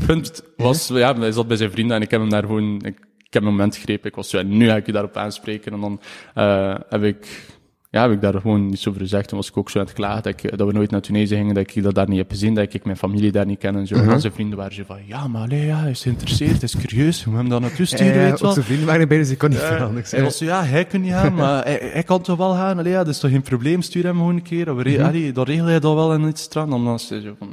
punt 0.07 0.43
was, 0.57 0.89
ja, 0.89 1.19
hij 1.19 1.33
zat 1.33 1.47
bij 1.49 1.57
zijn 1.57 1.71
vrienden 1.71 1.97
en 1.97 2.03
ik 2.03 2.11
heb 2.11 2.21
hem 2.21 2.31
daar 2.31 2.43
gewoon, 2.43 2.75
ik, 2.85 2.99
ik 3.19 3.33
heb 3.33 3.43
een 3.43 3.49
moment 3.49 3.75
gegrepen. 3.77 4.09
Ik 4.09 4.15
was 4.17 4.29
zo, 4.31 4.39
en 4.39 4.57
nu 4.57 4.67
ga 4.69 4.77
ik 4.77 4.87
je 4.87 4.93
daarop 4.93 5.17
aanspreken. 5.17 5.73
En 5.73 5.81
dan 5.81 6.01
eh, 6.35 6.75
heb 6.89 7.03
ik, 7.03 7.51
ja, 7.91 8.03
heb 8.03 8.11
ik 8.13 8.21
daar 8.21 8.35
gewoon 8.41 8.67
niets 8.67 8.89
over 8.89 9.01
gezegd. 9.01 9.31
En 9.31 9.37
was 9.37 9.49
ik 9.49 9.57
ook 9.57 9.71
zo 9.71 9.79
aan 9.79 9.85
het 9.85 9.95
klagen 9.95 10.23
dat, 10.23 10.43
ik, 10.45 10.59
dat 10.59 10.67
we 10.67 10.73
nooit 10.73 10.91
naar 10.91 11.01
Tunesië 11.01 11.37
gingen, 11.37 11.55
dat 11.55 11.75
ik 11.77 11.83
dat 11.83 11.95
daar 11.95 12.09
niet 12.09 12.19
heb 12.19 12.31
gezien, 12.31 12.55
dat 12.55 12.75
ik 12.75 12.85
mijn 12.85 12.97
familie 12.97 13.33
daar 13.33 13.47
niet 13.47 13.59
ken 13.59 13.77
en 13.77 13.87
zo. 13.87 13.95
En 13.95 14.09
al 14.09 14.21
zijn 14.21 14.33
vrienden 14.33 14.59
waren 14.59 14.75
zo 14.75 14.83
van, 14.87 14.99
ja, 15.07 15.29
maar 15.29 15.43
allee, 15.43 15.67
ja, 15.67 15.77
hij 15.81 15.91
is 15.91 16.03
geïnteresseerd, 16.03 16.51
hij 16.53 16.61
is 16.63 16.77
curieus, 16.77 17.25
we 17.25 17.31
hem 17.31 17.49
daar 17.49 17.61
naartoe 17.61 17.87
sturen, 17.87 18.07
Ja, 18.07 18.31
weet 18.31 18.41
wel. 18.41 18.53
zijn 18.53 18.65
vrienden 18.65 18.87
waren 18.87 19.01
erbij, 19.01 19.19
dus 19.19 19.31
ik 19.31 19.39
kon 19.39 19.49
niet 19.51 19.59
veel 19.59 19.77
Ja, 19.77 19.85
anders. 19.85 20.11
hij 20.11 20.23
was 20.23 20.37
zo, 20.39 20.45
ja, 20.45 20.65
hij 20.65 20.85
kan 20.85 21.01
niet 21.01 21.13
gaan, 21.13 21.35
maar 21.43 21.65
hij, 21.65 21.91
hij 21.93 22.03
kan 22.03 22.23
toch 22.23 22.37
wel 22.39 22.53
gaan. 22.53 22.79
Allee, 22.79 22.93
ja, 22.93 22.99
dat 23.05 23.15
is 23.15 23.21
toch 23.21 23.31
geen 23.31 23.43
probleem, 23.43 23.83
stuur 23.83 24.05
hem 24.05 24.17
gewoon 24.17 24.37
een 24.37 24.43
keer. 24.43 24.77
We 24.77 24.83
re- 24.83 25.05
allee, 25.05 25.33
dan 25.33 25.45
regel 25.45 25.67
hij 25.67 25.81
dat 25.81 25.95
wel 25.95 26.13
en 26.13 26.29
iets 26.29 26.49
eraan. 26.51 26.71
Dan 26.71 26.85
was 26.85 27.09
hij 27.09 27.21
zo 27.21 27.35
van, 27.39 27.49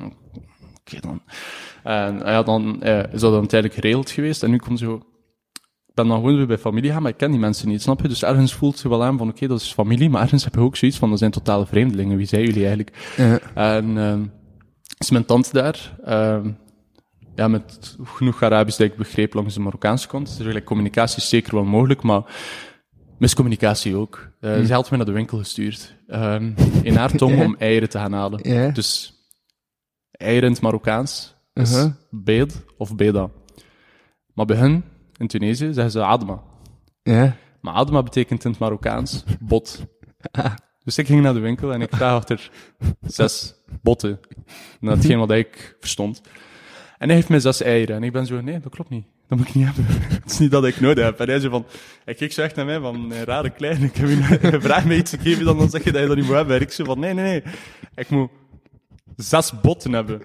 oké 0.80 1.00
dan. 1.02 1.22
En 1.90 2.18
ja, 2.18 2.44
dan 2.44 2.82
eh, 2.82 3.14
is 3.14 3.22
dat 3.22 3.32
dan 3.32 3.48
tijdelijk 3.48 3.80
geregeld 3.80 4.10
geweest. 4.10 4.44
En 4.44 4.50
nu 4.50 4.58
komt 4.58 4.80
zo, 4.80 4.96
ik 5.86 5.94
ben 5.94 6.08
dan 6.08 6.18
gewoon 6.18 6.38
weer 6.38 6.48
bij 6.48 6.58
familie 6.58 6.92
gaan, 6.92 7.02
maar 7.02 7.12
ik 7.12 7.18
ken 7.18 7.32
die 7.32 7.40
mensen 7.40 7.68
niet, 7.68 7.82
snap 7.82 8.02
je? 8.02 8.08
Dus 8.08 8.24
ergens 8.24 8.54
voelt 8.54 8.78
ze 8.78 8.90
wel 8.90 9.04
aan 9.04 9.18
van, 9.18 9.30
oké, 9.30 9.48
dat 9.48 9.62
is 9.62 9.74
familie, 9.74 10.10
maar 10.10 10.22
ergens 10.22 10.44
heb 10.44 10.54
je 10.54 10.60
ook 10.60 10.76
zoiets 10.76 10.98
van, 10.98 11.10
dat 11.10 11.20
zijn 11.20 11.32
totale 11.32 11.66
vreemdelingen. 11.66 12.18
Wie 12.18 12.26
zijn 12.26 12.44
jullie 12.44 12.66
eigenlijk? 12.66 13.14
Ja. 13.18 13.40
En 13.54 13.98
ehm 13.98 14.22
is 14.98 15.10
mijn 15.10 15.26
tante 15.26 15.50
daar, 15.54 15.96
ehm, 16.04 16.52
ja, 17.36 17.48
met 17.48 17.98
genoeg 18.04 18.44
Arabisch 18.44 18.78
dat 18.78 18.88
ik 18.88 18.98
begreep 18.98 19.34
langs 19.34 19.54
de 19.54 19.60
Marokkaanse 19.60 20.08
kant. 20.08 20.26
Dus 20.26 20.36
eigenlijk 20.36 20.66
communicatie 20.66 21.18
is 21.18 21.30
zeker 21.30 21.56
wel 21.56 21.64
mogelijk, 21.64 22.02
maar 22.02 22.22
miscommunicatie 23.18 23.96
ook. 23.96 24.32
Eh 24.40 24.64
Zij 24.64 24.76
had 24.76 24.90
mij 24.90 24.98
naar 24.98 25.08
de 25.08 25.14
winkel 25.14 25.38
gestuurd, 25.38 25.96
ehm, 26.08 26.52
in 26.84 26.96
haar 26.96 27.12
tong 27.12 27.42
om 27.46 27.56
eieren 27.60 27.90
te 27.90 27.98
gaan 27.98 28.14
halen. 28.14 28.74
Dus 28.74 29.14
eieren 30.12 30.48
in 30.48 30.54
het 30.54 30.62
Marokkaans 30.62 31.38
is 31.60 31.74
Uh-huh. 31.74 32.48
of 32.78 32.96
beda. 32.96 33.30
Maar 34.34 34.46
bij 34.46 34.58
hen, 34.58 34.84
in 35.18 35.28
Tunesië, 35.28 35.74
zeggen 35.74 35.92
ze 35.92 36.04
adma. 36.04 36.42
Ja. 37.04 37.36
Maar 37.62 37.74
adma 37.74 38.04
betekent 38.04 38.44
in 38.46 38.52
het 38.52 38.60
Marokkaans 38.60 39.24
bot. 39.40 39.86
Dus 40.84 40.98
ik 40.98 41.08
ging 41.08 41.22
naar 41.22 41.34
de 41.34 41.40
winkel 41.40 41.74
en 41.74 41.82
ik 41.82 41.90
vraag 41.96 42.14
achter 42.14 42.52
zes 43.02 43.54
botten. 43.82 44.20
Dat 44.80 44.96
hetgeen 44.96 45.20
wat 45.20 45.32
ik 45.32 45.76
verstond. 45.80 46.22
En 46.98 47.08
hij 47.08 47.16
heeft 47.16 47.30
mij 47.30 47.40
zes 47.40 47.62
eieren. 47.62 47.96
En 47.96 48.04
ik 48.04 48.12
ben 48.12 48.26
zo, 48.26 48.42
nee, 48.42 48.60
dat 48.60 48.72
klopt 48.72 48.90
niet. 48.90 49.06
Dat 49.28 49.38
moet 49.38 49.48
ik 49.48 49.54
niet 49.56 49.66
hebben. 49.66 49.86
Het 50.22 50.32
is 50.32 50.38
niet 50.38 50.52
dat 50.52 50.66
ik 50.66 50.80
nodig 50.80 51.04
heb. 51.04 51.20
En 51.20 51.28
hij 51.28 51.40
zo 51.40 51.50
van, 51.50 51.66
hij 52.06 52.14
kijkt 52.14 52.34
zo 52.34 52.42
echt 52.42 52.56
naar 52.56 52.66
mij 52.66 52.80
van, 52.80 53.12
een 53.12 53.24
rare 53.24 53.50
kleine. 53.50 53.86
Ik 53.86 53.96
heb 53.96 54.08
je, 54.08 54.50
je 54.52 54.62
vraagt 54.62 54.86
mij 54.86 54.98
iets, 54.98 55.14
ik 55.14 55.24
je 55.24 55.44
dan, 55.44 55.58
dan 55.58 55.70
zeg 55.70 55.84
je 55.84 55.92
dat 55.92 56.02
je 56.02 56.08
dat 56.08 56.16
niet 56.16 56.26
moet 56.26 56.36
hebben. 56.36 56.56
En 56.56 56.62
ik 56.62 56.72
zo 56.72 56.84
van, 56.84 57.00
nee, 57.00 57.14
nee, 57.14 57.24
nee. 57.24 57.54
Ik 57.96 58.10
moet 58.10 58.30
zes 59.16 59.62
botten 59.62 59.94
hebben. 59.94 60.22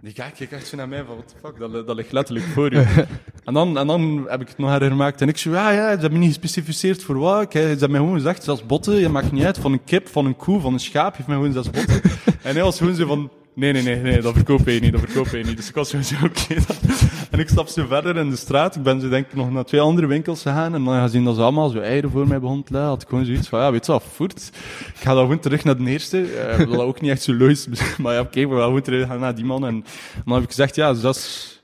Die 0.00 0.12
kijkt 0.12 0.52
echt 0.52 0.66
zo 0.66 0.76
naar 0.76 0.88
mij 0.88 1.04
van, 1.04 1.14
what 1.16 1.28
the 1.28 1.34
fuck, 1.42 1.58
dat, 1.58 1.86
dat 1.86 1.96
ligt 1.96 2.12
letterlijk 2.12 2.46
voor 2.46 2.72
u. 2.72 2.76
En 3.44 3.54
dan, 3.54 3.78
en 3.78 3.86
dan 3.86 4.26
heb 4.28 4.40
ik 4.40 4.48
het 4.48 4.58
nog 4.58 4.70
harder 4.70 4.88
gemaakt. 4.90 5.20
En 5.20 5.28
ik 5.28 5.36
zei, 5.36 5.54
ja, 5.54 5.70
ja, 5.70 5.94
ze 5.94 6.00
hebben 6.00 6.18
niet 6.18 6.28
gespecificeerd 6.28 7.02
voor 7.02 7.18
wat. 7.18 7.42
Ik, 7.42 7.52
ze 7.52 7.58
hebben 7.58 7.90
mij 7.90 8.00
gewoon 8.00 8.14
gezegd, 8.14 8.44
zes 8.44 8.66
botten, 8.66 8.94
je 8.94 9.08
maakt 9.08 9.32
niet 9.32 9.44
uit, 9.44 9.58
van 9.58 9.72
een 9.72 9.84
kip, 9.84 10.08
van 10.08 10.26
een 10.26 10.36
koe, 10.36 10.60
van 10.60 10.72
een 10.72 10.80
schaap, 10.80 11.10
je 11.10 11.16
heeft 11.16 11.28
mij 11.28 11.36
gewoon 11.36 11.52
zes 11.52 11.70
botten. 11.70 12.02
en 12.42 12.54
hij 12.54 12.62
was 12.62 12.78
gewoon 12.78 12.94
zo 12.94 13.06
van, 13.06 13.30
nee, 13.54 13.72
nee, 13.72 13.82
nee, 13.82 13.96
nee, 13.96 14.20
dat 14.20 14.34
verkoop 14.34 14.68
je 14.68 14.80
niet, 14.80 14.92
dat 14.92 15.00
verkoop 15.00 15.26
je 15.26 15.44
niet. 15.44 15.56
Dus 15.56 15.68
ik 15.68 15.74
was 15.74 15.90
zo, 15.90 16.14
oké. 16.24 16.54
dan. 16.54 16.76
En 17.36 17.42
ik 17.42 17.48
stap 17.48 17.68
zo 17.68 17.86
verder 17.86 18.16
in 18.16 18.30
de 18.30 18.36
straat. 18.36 18.76
Ik 18.76 18.82
ben 18.82 19.00
zo 19.00 19.08
denk 19.08 19.26
ik 19.26 19.34
nog 19.34 19.50
naar 19.50 19.64
twee 19.64 19.80
andere 19.80 20.06
winkels 20.06 20.42
gegaan. 20.42 20.74
En 20.74 20.84
dan 20.84 21.02
gezien 21.02 21.24
dat 21.24 21.34
ze 21.34 21.40
allemaal 21.40 21.68
zo 21.68 21.78
eieren 21.78 22.10
voor 22.10 22.28
mij 22.28 22.40
begonnen 22.40 22.64
te 22.64 22.72
leggen, 22.72 22.90
had 22.90 23.02
ik 23.02 23.08
gewoon 23.08 23.24
zoiets 23.24 23.48
van, 23.48 23.60
ja, 23.60 23.72
weet 23.72 23.86
je 23.86 23.92
wat, 23.92 24.04
voert. 24.12 24.50
Ik 24.94 25.00
ga 25.00 25.14
dan 25.14 25.22
gewoon 25.22 25.38
terug 25.38 25.64
naar 25.64 25.76
de 25.76 25.90
eerste. 25.90 26.22
Eh, 26.22 26.58
dat 26.58 26.78
ook 26.78 27.00
niet 27.00 27.10
echt 27.10 27.22
zo 27.22 27.34
logisch, 27.34 27.66
maar 28.02 28.14
ja, 28.14 28.20
oké, 28.20 28.48
we 28.48 28.54
gaan 28.54 28.64
gewoon 28.64 28.82
terug 28.82 29.06
gaan 29.06 29.20
naar 29.20 29.34
die 29.34 29.44
man. 29.44 29.66
En 29.66 29.84
dan 30.24 30.34
heb 30.34 30.42
ik 30.42 30.48
gezegd, 30.48 30.74
ja, 30.74 30.94
zes 30.94 31.54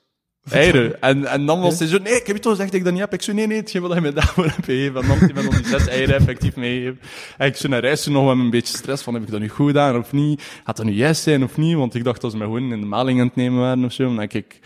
eieren. 0.50 1.00
En, 1.00 1.24
en 1.24 1.46
dan 1.46 1.61
was 1.61 1.78
hij 1.78 1.88
zo, 1.88 1.98
nee, 1.98 2.14
ik 2.14 2.26
heb 2.26 2.37
je 2.37 2.42
toch 2.42 2.52
gezegd 2.52 2.70
dat 2.70 2.78
ik 2.78 2.85
dat 2.85 2.92
niet 2.92 3.02
heb. 3.02 3.12
Ik 3.12 3.22
zo, 3.22 3.32
nee, 3.32 3.46
nee, 3.46 3.56
hetgeen 3.58 3.82
wat 3.82 3.94
je 3.94 4.00
mij 4.00 4.12
daarvoor 4.12 4.44
hebt 4.44 4.64
gegeven. 4.64 5.02
En 5.02 5.08
dan 5.08 5.18
me 5.20 5.32
dan 5.32 5.56
die 5.56 5.66
zes 5.66 5.87
eieren 5.87 6.14
effectief 6.14 6.56
meegegeven. 6.56 7.00
En 7.38 7.46
ik 7.46 7.56
zo 7.56 7.68
naar 7.68 7.80
reis 7.80 8.06
nog 8.06 8.26
met 8.35 8.44
een 8.44 8.50
beetje 8.50 8.76
stress 8.76 9.02
van, 9.02 9.14
heb 9.14 9.22
ik 9.22 9.30
dat 9.30 9.40
nu 9.40 9.48
goed 9.48 9.66
gedaan 9.66 9.96
of 9.96 10.12
niet? 10.12 10.42
Gaat 10.64 10.76
dat 10.76 10.87
nu 10.87 10.92
juist 10.92 11.22
zijn 11.22 11.42
of 11.42 11.56
niet? 11.56 11.76
Want 11.76 11.94
ik 11.94 12.04
dacht 12.04 12.20
dat 12.20 12.30
ze 12.30 12.37
me 12.37 12.44
gewoon 12.44 12.72
in 12.72 12.80
de 12.80 12.87
maling 12.87 13.20
aan 13.20 13.26
het 13.26 13.37
nemen 13.37 13.61
waren 13.61 13.85
of 13.85 13.92
zo. 13.92 14.11
Maar 14.11 14.35
ik, 14.35 14.61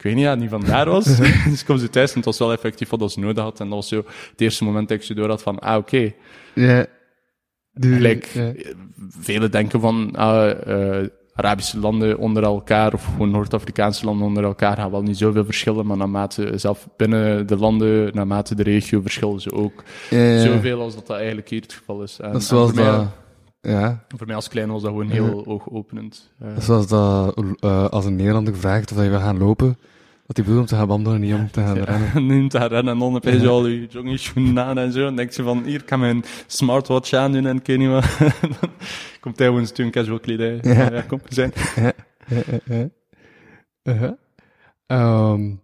ik, 0.00 0.06
weet 0.06 0.14
niet, 0.14 0.24
ja, 0.24 0.34
niet 0.34 0.50
van 0.50 0.64
daar 0.64 0.88
was. 0.88 1.04
dus 1.44 1.58
ik 1.60 1.64
kwam 1.64 1.78
zo 1.78 1.86
thuis 1.86 2.10
en 2.10 2.16
het 2.16 2.24
was 2.24 2.38
wel 2.38 2.52
effectief 2.52 2.90
wat 2.90 3.12
ze 3.12 3.20
nodig 3.20 3.44
had. 3.44 3.60
En 3.60 3.66
dat 3.66 3.74
was 3.74 3.88
zo 3.88 3.96
het 4.30 4.40
eerste 4.40 4.64
moment 4.64 4.88
dat 4.88 4.98
ik 4.98 5.04
zo 5.04 5.14
door 5.14 5.28
had 5.28 5.42
van, 5.42 5.58
ah, 5.58 5.76
oké. 5.76 6.12
Ja. 6.54 6.86
Gelijk, 7.74 8.24
ja. 8.24 8.52
velen 9.08 9.50
denken 9.50 9.80
van, 9.80 10.16
ah, 10.16 10.50
eh, 10.50 11.06
Arabische 11.34 11.78
landen 11.78 12.18
onder 12.18 12.42
elkaar, 12.42 12.92
of 12.92 13.04
gewoon 13.04 13.30
Noord-Afrikaanse 13.30 14.04
landen 14.04 14.26
onder 14.26 14.44
elkaar, 14.44 14.76
gaan 14.76 14.90
wel 14.90 15.02
niet 15.02 15.18
zoveel 15.18 15.44
verschillen, 15.44 15.86
maar 15.86 15.96
naarmate, 15.96 16.52
zelf 16.58 16.88
binnen 16.96 17.46
de 17.46 17.56
landen, 17.56 18.10
naarmate 18.14 18.54
de 18.54 18.62
regio, 18.62 19.00
verschillen 19.00 19.40
ze 19.40 19.52
ook 19.52 19.82
Ja, 20.10 20.18
ja. 20.18 20.42
zoveel 20.42 20.80
als 20.80 20.94
dat 20.94 21.06
dat 21.06 21.16
eigenlijk 21.16 21.48
hier 21.48 21.60
het 21.60 21.72
geval 21.72 22.02
is. 22.02 22.18
En, 22.20 22.32
Dat 22.32 22.40
is 22.40 22.48
en 22.50 22.56
zoals 22.56 22.70
voor, 22.70 22.82
mij, 22.82 22.90
dat... 22.92 23.06
Ja. 23.62 24.04
voor 24.16 24.26
mij 24.26 24.36
als 24.36 24.48
klein 24.48 24.70
was 24.70 24.82
dat 24.82 24.90
gewoon 24.90 25.10
heel 25.10 25.46
oogopenend. 25.46 26.32
Eh, 26.38 26.58
zoals 26.58 26.86
dat, 26.86 27.44
eh, 27.60 27.88
als 27.88 28.04
een 28.04 28.16
Nederlander 28.16 28.56
vraagt 28.56 28.92
of 28.92 29.02
je 29.02 29.08
wil 29.08 29.18
gaan 29.18 29.38
lopen, 29.38 29.78
dat 30.26 30.36
hij 30.36 30.44
bedoelt 30.44 30.60
om 30.60 30.66
te 30.66 30.74
gaan 30.74 30.86
wandelen, 30.86 31.20
niet 31.30 31.34
om 31.34 31.50
te 31.50 31.60
gaan 31.60 31.78
rennen. 31.78 32.26
neemt 32.26 32.52
daar 32.52 32.68
rennen 32.68 32.92
en 32.92 32.98
dan 32.98 33.14
heb 33.14 33.24
je 33.24 33.48
al 33.48 33.66
je 33.66 33.86
joggingschoenen 33.86 34.64
aan 34.64 34.78
en 34.78 34.92
zo. 34.92 35.06
En 35.06 35.16
denkt 35.16 35.34
ze 35.34 35.42
van, 35.42 35.64
hier, 35.64 35.84
kan 35.84 36.00
mijn 36.00 36.24
smartwatch 36.46 37.12
aandoen 37.12 37.46
en 37.46 37.56
ik 37.56 37.66
weet 37.66 37.78
niet 37.78 37.88
wat. 37.88 38.18
dan 38.60 38.70
komt 39.20 39.38
hij 39.38 39.46
gewoon 39.46 39.66
een 39.74 39.90
casual 39.90 40.20
kledij. 40.20 40.58
Ja. 40.62 41.00
Kom, 41.00 41.20
zijn. 41.28 41.52
Ja, 41.76 41.92
ja. 42.64 42.88
Uh-huh. 43.82 44.12
Ehm, 44.86 45.54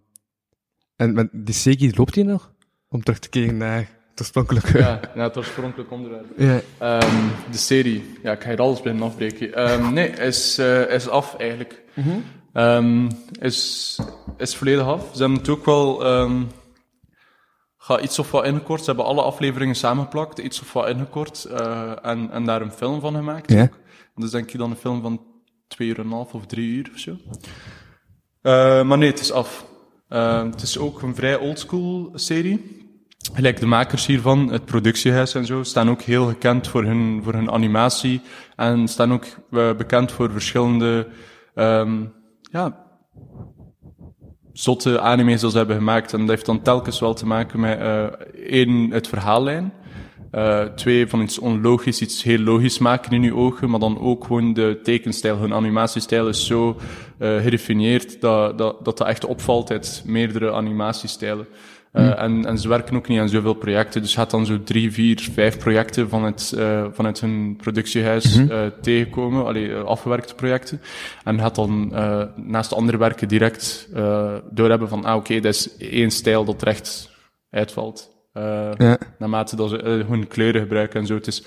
en 0.95 1.13
met 1.13 1.29
die 1.31 1.53
Segi, 1.53 1.91
loopt 1.95 2.15
hij 2.15 2.23
nog? 2.23 2.53
Om 2.89 3.03
terug 3.03 3.19
te 3.19 3.29
keren 3.29 3.57
naar 3.57 3.96
het 4.17 4.19
oorspronkelijke... 4.19 4.77
Ja, 4.77 4.99
ja, 5.15 5.23
het 5.23 5.37
oorspronkelijk 5.37 5.91
onderwerp. 5.91 6.25
Ja. 6.37 6.61
Ehm, 6.77 7.27
de 7.51 7.57
serie. 7.57 8.17
Ja, 8.23 8.31
ik 8.31 8.41
ga 8.41 8.49
hier 8.49 8.61
alles 8.61 8.81
binnen 8.81 9.03
afbreken. 9.03 9.53
Ehm, 9.53 9.93
nee, 9.93 10.09
is, 10.09 10.57
eh, 10.57 10.93
is 10.93 11.09
af 11.09 11.35
eigenlijk. 11.37 11.83
Ehm, 12.53 13.09
is, 13.39 13.99
is 14.37 14.55
volledig 14.55 14.85
af. 14.85 15.09
Ze 15.13 15.19
hebben 15.19 15.37
het 15.37 15.49
ook 15.49 15.65
wel 15.65 16.01
ga 17.87 17.99
iets 17.99 18.19
of 18.19 18.31
wat 18.31 18.45
ingekort. 18.45 18.79
Ze 18.79 18.85
hebben 18.85 19.05
alle 19.05 19.21
afleveringen 19.21 19.75
samengeplakt, 19.75 20.39
iets 20.39 20.61
of 20.61 20.73
wat 20.73 20.89
ingekort 20.89 21.43
eh, 21.43 21.91
en, 22.01 22.31
en 22.31 22.45
daar 22.45 22.61
een 22.61 22.71
film 22.71 22.99
van 22.99 23.15
gemaakt. 23.15 23.55
Ook. 23.55 23.79
Dus 24.15 24.31
denk 24.31 24.51
ik 24.51 24.57
dan 24.57 24.69
een 24.69 24.77
film 24.77 25.01
van 25.01 25.21
twee 25.67 25.87
uur 25.87 25.99
en 25.99 26.05
een 26.05 26.11
half 26.11 26.33
of 26.33 26.45
drie 26.45 26.67
uur 26.67 26.89
of 26.93 26.99
zo. 26.99 27.17
Eh, 28.41 28.83
maar 28.83 28.97
nee, 28.97 29.09
het 29.09 29.19
is 29.19 29.31
af. 29.31 29.65
Het 30.07 30.61
is 30.61 30.77
ook 30.77 31.01
een 31.01 31.15
vrij 31.15 31.37
oldschool 31.37 32.11
serie. 32.13 32.76
Gelijk 33.33 33.59
de 33.59 33.65
makers 33.65 34.05
hiervan, 34.05 34.51
het 34.51 34.65
productiehuis 34.65 35.35
en 35.35 35.45
zo, 35.45 35.63
staan 35.63 35.89
ook 35.89 36.01
heel 36.01 36.25
gekend 36.25 36.67
voor 36.67 36.83
hun, 36.83 37.21
voor 37.23 37.33
hun 37.33 37.51
animatie. 37.51 38.21
En 38.55 38.87
staan 38.87 39.13
ook 39.13 39.25
eh, 39.51 39.73
bekend 39.73 40.11
voor 40.11 40.31
verschillende, 40.31 41.07
ehm, 41.55 42.05
ja, 42.41 42.85
zotte 44.53 44.99
anime's 44.99 45.41
die 45.41 45.49
ze 45.49 45.57
hebben 45.57 45.75
gemaakt. 45.75 46.13
En 46.13 46.19
dat 46.19 46.29
heeft 46.29 46.45
dan 46.45 46.61
telkens 46.61 46.99
wel 46.99 47.13
te 47.13 47.25
maken 47.25 47.59
met, 47.59 47.79
eh 47.79 48.03
één, 48.45 48.91
het 48.91 49.07
verhaallijn. 49.07 49.73
Eh, 50.31 50.63
twee, 50.63 51.07
van 51.07 51.21
iets 51.21 51.39
onlogisch, 51.39 52.01
iets 52.01 52.23
heel 52.23 52.39
logisch 52.39 52.77
maken 52.77 53.11
in 53.11 53.23
je 53.23 53.35
ogen, 53.35 53.69
maar 53.69 53.79
dan 53.79 53.99
ook 53.99 54.23
gewoon 54.23 54.53
de 54.53 54.79
tekenstijl, 54.83 55.37
hun 55.37 55.53
animatiestijl 55.53 56.27
is 56.27 56.45
zo 56.45 56.77
gerefineerd 57.19 58.21
dat, 58.21 58.57
dat, 58.57 58.85
dat 58.85 58.97
dat 58.97 59.07
echt 59.07 59.25
opvalt 59.25 59.71
uit 59.71 60.03
meerdere 60.05 60.51
animatiestijlen. 60.51 61.47
Eh, 61.97 62.21
en, 62.21 62.45
en 62.45 62.57
ze 62.57 62.67
werken 62.67 62.95
ook 62.95 63.07
niet 63.07 63.19
aan 63.19 63.29
zoveel 63.29 63.53
projecten, 63.53 64.01
dus 64.01 64.11
je 64.11 64.17
gaat 64.17 64.31
dan 64.31 64.45
zo 64.45 64.63
drie, 64.63 64.91
vier, 64.91 65.29
vijf 65.33 65.57
projecten 65.57 66.09
van 66.09 66.23
het, 66.23 66.53
eh, 66.57 66.85
vanuit 66.91 67.19
hun 67.19 67.55
productiehuis 67.61 68.37
eh, 68.37 68.65
tegenkomen, 68.81 69.45
allee, 69.45 69.75
afgewerkte 69.75 70.35
projecten. 70.35 70.81
En 71.23 71.39
gaat 71.39 71.55
dan 71.55 71.89
naast 72.35 72.69
de 72.69 72.75
andere 72.75 72.97
werken 72.97 73.27
direct 73.27 73.89
doorhebben 74.49 74.89
van, 74.89 75.05
ah 75.05 75.15
oké, 75.15 75.39
dat 75.39 75.53
is 75.53 75.77
één 75.77 76.11
stijl 76.11 76.45
dat 76.45 76.61
er 76.61 76.67
echt 76.67 77.09
uitvalt. 77.49 78.15
Ja. 78.77 78.97
naarmate 79.17 79.55
dat 79.55 79.69
ze 79.69 80.05
hun 80.07 80.27
kleuren 80.27 80.61
gebruiken 80.61 80.99
en 80.99 81.05
zo. 81.05 81.15
Het 81.15 81.27
is, 81.27 81.43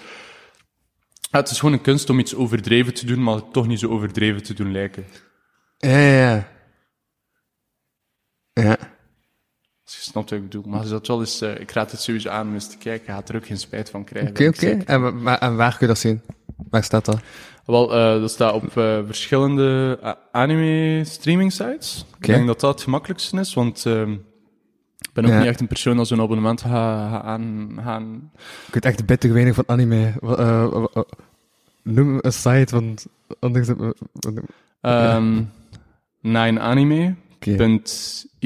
het 1.31 1.51
is 1.51 1.59
gewoon 1.59 1.75
een 1.75 1.81
kunst 1.81 2.11
om 2.11 2.19
iets 2.19 2.35
overdreven 2.35 2.95
te 2.95 3.07
doen, 3.07 3.23
maar 3.23 3.51
toch 3.51 3.67
niet 3.67 3.79
zo 3.79 3.89
overdreven 3.89 4.43
te 4.43 4.55
doen 4.55 4.73
lijken. 4.73 5.05
Ja, 5.79 5.99
ja, 5.99 6.31
ja. 6.31 6.49
Ja. 8.53 8.90
Als 9.91 9.99
je 9.99 10.11
snap 10.11 10.23
wat 10.31 10.39
ik 10.39 10.43
bedoel. 10.43 10.63
Maar 10.67 10.85
zat 10.85 11.07
wel 11.07 11.21
eens, 11.21 11.41
eh, 11.41 11.61
ik 11.61 11.71
raad 11.71 11.91
het 11.91 12.01
sowieso 12.01 12.29
aan 12.29 12.47
om 12.47 12.55
eens 12.55 12.69
te 12.69 12.77
kijken. 12.79 13.07
Je 13.07 13.13
gaat 13.13 13.29
er 13.29 13.37
ook 13.37 13.47
geen 13.47 13.59
spijt 13.59 13.91
van 13.91 14.05
krijgen. 14.05 14.31
Oké, 14.31 14.47
oké. 14.49 14.71
En, 14.85 15.01
wa- 15.03 15.11
maar- 15.11 15.39
en 15.39 15.57
waar 15.57 15.71
kun 15.71 15.79
je 15.81 15.87
dat 15.87 15.99
zien? 15.99 16.21
Waar 16.71 16.85
staat 16.85 17.05
dat? 17.05 17.21
Wel, 17.67 17.95
eh, 17.95 18.21
dat 18.21 18.31
staat 18.31 18.53
op 18.55 18.77
eh, 18.77 18.99
verschillende 19.07 19.99
anime 20.33 21.03
streaming 21.05 21.53
sites. 21.53 22.05
Ik 22.19 22.27
denk 22.27 22.47
dat 22.47 22.61
dat 22.61 22.73
het 22.75 22.83
gemakkelijkste 22.83 23.39
is, 23.41 23.55
want 23.55 23.87
ehm, 23.87 24.13
ik 24.99 25.11
ben 25.13 25.25
ook 25.25 25.31
Ja. 25.31 25.39
niet 25.39 25.49
echt 25.49 25.61
een 25.61 25.67
persoon 25.67 25.97
dat 25.97 26.07
zo'n 26.07 26.21
abonnement 26.21 26.61
gaat 26.61 26.71
ga 27.11 27.23
aan, 27.23 27.71
gaan. 27.83 28.31
Ik 28.67 28.75
weet 28.75 28.85
echt 28.85 29.07
bitter 29.07 29.33
weinig 29.33 29.55
van 29.55 29.65
anime. 29.67 30.13
Noem 31.83 32.19
een 32.21 32.33
site, 32.33 32.75
want 32.75 33.07
anders... 33.39 33.69
eh, 33.69 33.89
Ehm 34.81 35.43
Nineanime.id. 36.21 37.17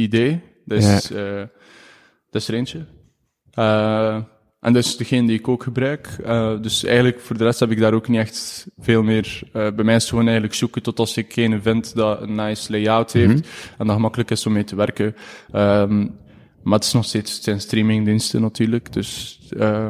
Oké. 0.01 0.41
Dat 0.65 0.79
is, 0.79 1.11
eh, 1.11 1.43
dat 2.31 2.43
is 2.43 2.49
er 2.49 2.55
eentje. 2.55 2.85
Eh, 3.51 4.15
en 4.61 4.73
dat 4.73 4.85
is 4.85 4.97
degene 4.97 5.27
die 5.27 5.39
ik 5.39 5.49
ook 5.49 5.63
gebruik. 5.63 6.09
Eh, 6.25 6.61
dus 6.61 6.85
eigenlijk 6.85 7.21
voor 7.21 7.39
de 7.39 7.45
rest 7.45 7.61
heb 7.61 7.71
ik 7.71 7.79
daar 7.81 7.95
ook 7.95 8.09
niet 8.09 8.21
echt 8.21 8.67
veel 8.79 9.03
meer. 9.03 9.41
eh, 9.53 9.53
bij 9.53 9.85
mij 9.85 9.95
is 9.95 10.01
het 10.01 10.11
gewoon 10.11 10.25
eigenlijk 10.25 10.55
zoeken 10.55 10.83
tot 10.83 10.99
als 10.99 11.17
ik 11.17 11.37
een 11.37 11.63
vind 11.63 11.95
dat 11.95 12.21
een 12.23 12.35
nice 12.35 12.71
layout 12.73 13.13
heeft 13.13 13.49
en 13.79 13.87
dat 13.87 13.95
gemakkelijk 13.97 14.31
is 14.31 14.47
om 14.47 14.53
mee 14.53 14.65
te 14.65 14.77
werken. 14.77 15.17
Ehm, 15.53 15.99
maar 16.63 16.75
het 16.75 16.85
is 16.85 16.93
nog 16.93 17.05
steeds, 17.05 17.35
het 17.35 17.43
zijn 17.43 17.61
streamingdiensten 17.61 18.41
natuurlijk. 18.41 18.93
Dus 18.93 19.41
eh, 19.59 19.89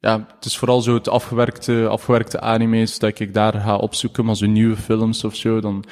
ja, 0.00 0.26
het 0.36 0.44
is 0.44 0.56
vooral 0.58 0.80
zo 0.80 0.94
het 0.94 1.08
afgewerkte, 1.08 1.86
afgewerkte 1.88 2.40
anime's 2.40 2.98
dat 2.98 3.18
ik 3.18 3.34
daar 3.34 3.52
ga 3.52 3.76
opzoeken, 3.76 4.24
maar 4.24 4.36
zo 4.36 4.46
nieuwe 4.46 4.76
films 4.76 5.24
of 5.24 5.36
zo, 5.36 5.60
dan 5.60 5.84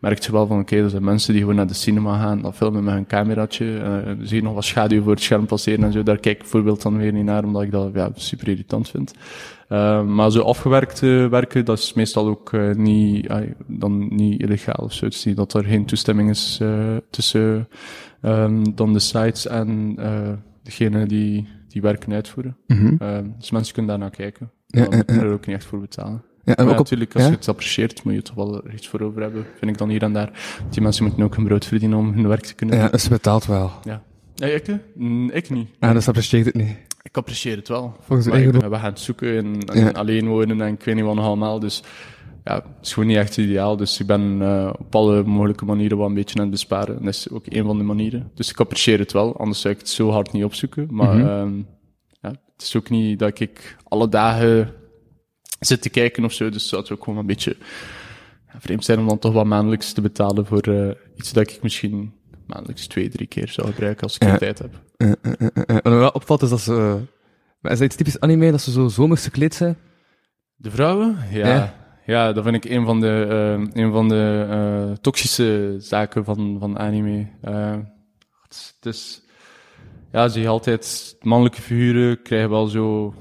merk 0.00 0.18
je 0.18 0.32
wel 0.32 0.46
van, 0.46 0.60
oké, 0.60 0.76
er 0.76 0.90
zijn 0.90 1.04
mensen 1.04 1.32
die 1.32 1.40
gewoon 1.40 1.56
naar 1.56 1.66
de 1.66 1.74
cinema 1.74 2.18
gaan, 2.18 2.42
dat 2.42 2.54
filmen 2.54 2.84
met 2.84 2.94
een 2.94 3.06
cameraatje, 3.06 3.78
eh 3.78 4.12
zie 4.20 4.36
je 4.36 4.42
nog 4.42 4.54
wat 4.54 4.64
schaduw 4.64 5.02
voor 5.02 5.12
het 5.12 5.22
scherm 5.22 5.46
passeren 5.46 5.84
en 5.84 5.92
zo, 5.92 6.02
daar 6.02 6.18
kijk 6.18 6.34
ik 6.34 6.40
bijvoorbeeld 6.40 6.82
dan 6.82 6.96
weer 6.96 7.12
niet 7.12 7.24
naar, 7.24 7.44
omdat 7.44 7.62
ik 7.62 7.70
dat 7.70 7.90
ja, 7.94 8.10
super 8.14 8.48
irritant 8.48 8.88
vind. 8.88 9.14
Eh, 9.68 10.04
maar 10.04 10.30
zo 10.30 10.40
afgewerkte 10.40 11.06
werken, 11.30 11.64
dat 11.64 11.78
is 11.78 11.92
meestal 11.92 12.28
ook 12.28 12.52
eh, 12.52 12.70
niet, 12.70 13.26
dan 13.66 14.14
niet 14.14 14.40
illegaal 14.40 14.84
of 14.84 14.92
zo. 14.92 15.04
Het 15.04 15.14
is 15.14 15.24
niet 15.24 15.36
dat 15.36 15.54
er 15.54 15.64
geen 15.64 15.84
toestemming 15.84 16.30
is 16.30 16.60
tussen 17.10 17.68
ehm, 18.20 18.64
dan 18.74 18.92
de 18.92 18.98
sites 18.98 19.46
en 19.46 19.98
degene 20.62 21.06
die 21.06 21.48
die 21.74 21.82
werken 21.82 22.12
uitvoeren. 22.12 22.56
Uh, 22.66 23.18
dus 23.38 23.50
mensen 23.50 23.74
kunnen 23.74 23.90
daarnaar 23.90 24.16
kijken. 24.16 24.50
Ja, 24.66 24.86
moet 24.90 25.10
er 25.10 25.32
ook 25.32 25.46
niet 25.46 25.56
echt 25.56 25.64
voor 25.64 25.80
betalen. 25.80 26.22
Ja, 26.44 26.54
en 26.56 26.64
Maar 26.64 26.64
ook 26.64 26.70
op... 26.80 26.84
natuurlijk, 26.84 27.14
als 27.14 27.22
ja? 27.22 27.28
je 27.28 27.34
het 27.34 27.48
apprecieert, 27.48 28.04
moet 28.04 28.14
je 28.14 28.22
toch 28.22 28.34
wel 28.34 28.64
er 28.64 28.74
iets 28.74 28.88
voor 28.88 29.00
over 29.00 29.22
hebben. 29.22 29.46
Vind 29.58 29.70
ik 29.70 29.78
dan 29.78 29.88
hier 29.88 30.02
en 30.02 30.12
daar. 30.12 30.30
Die 30.70 30.82
mensen 30.82 31.04
moeten 31.04 31.22
ook 31.24 31.36
hun 31.36 31.44
brood 31.44 31.64
verdienen 31.64 31.98
om 31.98 32.12
hun 32.12 32.28
werk 32.28 32.44
te 32.44 32.54
kunnen 32.54 32.76
Ja, 32.76 32.82
doen. 32.82 32.90
dus 32.90 33.02
ze 33.02 33.08
betaalt 33.08 33.46
wel. 33.46 33.70
Ja. 33.84 34.02
Ja, 34.34 34.46
ik? 34.46 34.68
eh? 34.68 34.74
Mm, 34.94 35.30
Ik 35.30 35.50
niet. 35.50 35.68
Ah, 35.78 35.92
dus 35.92 36.08
apprecieert 36.08 36.44
het 36.46 36.54
niet. 36.54 36.76
Ik 37.02 37.16
apprecieer 37.16 37.56
het 37.56 37.68
wel. 37.68 37.96
Volgens 38.00 38.28
mij 38.28 38.42
ik, 38.42 38.52
we 38.52 38.60
gaan 38.76 38.84
het 38.84 39.00
zoeken 39.00 39.36
en, 39.36 39.60
en 39.64 39.80
Ja. 39.84 39.90
alleen 39.90 40.28
wonen 40.28 40.60
en 40.60 40.72
ik 40.72 40.82
weet 40.84 40.94
niet 40.94 41.04
wat 41.04 41.14
nog 41.14 41.24
allemaal. 41.24 41.58
Dus 41.58 41.82
ja, 42.44 42.54
het 42.54 42.64
is 42.82 42.92
gewoon 42.92 43.08
niet 43.08 43.18
echt 43.18 43.36
ideaal. 43.36 43.76
Dus 43.76 44.00
ik 44.00 44.06
ben 44.06 44.42
eh, 44.42 44.70
op 44.78 44.94
alle 44.94 45.22
mogelijke 45.22 45.64
manieren 45.64 45.98
wel 45.98 46.06
een 46.06 46.14
beetje 46.14 46.34
aan 46.36 46.42
het 46.42 46.50
besparen. 46.50 46.98
En 46.98 47.04
dat 47.04 47.14
is 47.14 47.30
ook 47.30 47.44
een 47.48 47.64
van 47.64 47.78
de 47.78 47.84
manieren. 47.84 48.30
Dus 48.34 48.50
ik 48.50 48.60
apprecieer 48.60 48.98
het 48.98 49.12
wel, 49.12 49.36
anders 49.38 49.60
zou 49.60 49.74
ik 49.74 49.80
het 49.80 49.88
zo 49.88 50.10
hard 50.10 50.32
niet 50.32 50.44
opzoeken. 50.44 50.86
Maar 50.90 51.16
Mhm. 51.16 51.26
ehm, 51.28 51.56
ja, 52.20 52.28
het 52.52 52.62
is 52.62 52.76
ook 52.76 52.90
niet 52.90 53.18
dat 53.18 53.40
ik 53.40 53.76
alle 53.84 54.08
dagen 54.08 54.72
zit 55.66 55.82
te 55.82 55.88
kijken 55.90 56.24
of 56.24 56.32
zo. 56.32 56.48
Dus 56.48 56.68
zou 56.68 56.82
het 56.82 56.90
ook 56.92 57.04
gewoon 57.04 57.18
een 57.18 57.26
beetje 57.26 57.56
vreemd 58.58 58.84
zijn 58.84 58.98
om 58.98 59.08
dan 59.08 59.18
toch 59.18 59.32
wat 59.32 59.44
maandelijks 59.46 59.92
te 59.92 60.00
betalen 60.00 60.46
voor 60.46 60.60
eh, 60.62 60.90
iets 61.16 61.32
dat 61.32 61.50
ik 61.50 61.58
misschien 61.62 62.12
maandelijks 62.46 62.86
twee, 62.86 63.08
drie 63.08 63.26
keer 63.26 63.48
zou 63.48 63.66
gebruiken 63.68 64.02
als 64.02 64.14
ik 64.14 64.22
Ja. 64.24 64.32
de 64.32 64.38
tijd 64.38 64.58
heb. 64.58 64.80
Eh, 64.96 65.12
eh, 65.22 65.32
eh. 65.40 65.64
Wat 65.66 65.84
me 65.84 65.94
wel 65.98 66.10
opvalt 66.10 66.42
is 66.42 66.48
dat 66.50 66.60
ze... 66.60 66.72
eh, 66.74 66.94
maar 67.60 67.72
is 67.72 67.78
dat 67.78 67.86
iets 67.86 67.96
typisch 67.96 68.20
anime, 68.20 68.50
dat 68.50 68.60
ze 68.60 68.70
zo 68.70 68.88
zomers 68.88 69.22
gekleed 69.24 69.54
zijn? 69.54 69.76
De 70.56 70.70
vrouwen? 70.70 71.16
Ja. 71.30 71.48
Ja. 71.48 71.82
Ja, 72.06 72.32
dat 72.32 72.44
vind 72.44 72.64
ik 72.64 72.64
een 72.70 72.84
van 72.84 73.00
de, 73.00 73.06
een 73.72 73.92
van 73.92 74.08
de 74.08 74.46
eh, 74.50 74.96
toxische 74.96 75.74
zaken 75.78 76.24
van, 76.24 76.56
van 76.60 76.78
anime. 76.78 77.28
Eh, 77.40 77.70
het 78.42 78.52
is- 78.52 78.74
het 78.80 78.94
is, 78.94 79.22
ja, 80.12 80.28
zie 80.28 80.42
je 80.42 80.48
altijd, 80.48 81.16
mannelijke 81.20 81.60
figuren 81.62 82.22
krijgen 82.22 82.50
wel 82.50 82.66
zo 82.66 83.14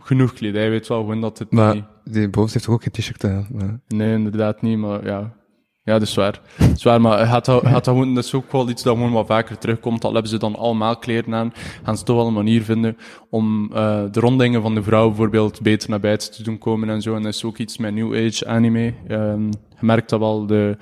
genoeg 0.00 0.32
kledij. 0.32 0.64
Je 0.64 0.70
weet 0.70 0.86
wel 0.88 1.00
gewoon 1.00 1.20
dat 1.20 1.38
het 1.38 1.50
Maar 1.50 1.74
niet... 1.74 1.84
die 2.04 2.28
bovenste 2.28 2.58
heeft 2.58 2.70
ook 2.70 2.82
geen 2.82 2.92
t-shirt. 2.92 3.48
Nee, 3.88 4.12
inderdaad 4.12 4.62
niet, 4.62 4.78
maar 4.78 5.04
ja. 5.04 5.38
Ja, 5.82 5.98
dat 5.98 6.08
is 6.08 6.14
waar. 6.14 6.40
Dat 6.58 6.76
is 6.76 6.82
waar, 6.82 7.00
maar 7.00 7.26
gaat, 7.26 7.44
dat, 7.44 7.66
gaat 7.66 7.84
dat, 7.84 8.16
is 8.16 8.34
ook 8.34 8.52
wel 8.52 8.68
iets 8.68 8.82
dat 8.82 8.96
gewoon 8.96 9.12
wat 9.12 9.26
vaker 9.26 9.58
terugkomt. 9.58 10.04
Al 10.04 10.12
hebben 10.12 10.30
ze 10.30 10.38
dan 10.38 10.56
allemaal 10.56 10.98
kleren 10.98 11.34
aan, 11.34 11.52
gaan 11.82 11.96
ze 11.96 12.04
toch 12.04 12.16
wel 12.16 12.26
een 12.26 12.32
manier 12.32 12.62
vinden 12.62 12.96
om 13.30 13.70
eh, 13.72 14.02
de 14.10 14.20
rondingen 14.20 14.62
van 14.62 14.74
de 14.74 14.82
vrouw 14.82 15.08
bijvoorbeeld 15.08 15.60
beter 15.60 15.90
naar 15.90 16.00
buiten 16.00 16.32
te 16.32 16.42
doen 16.42 16.58
komen 16.58 16.88
en 16.88 17.02
zo. 17.02 17.14
En 17.14 17.22
dat 17.22 17.34
is 17.34 17.44
ook 17.44 17.58
iets 17.58 17.78
met 17.78 17.94
New 17.94 18.26
Age 18.26 18.46
anime. 18.46 18.94
Ehm, 19.08 19.46
je 19.46 19.86
merkt 19.86 20.10
dat 20.10 20.20
wel, 20.20 20.46
de, 20.46 20.76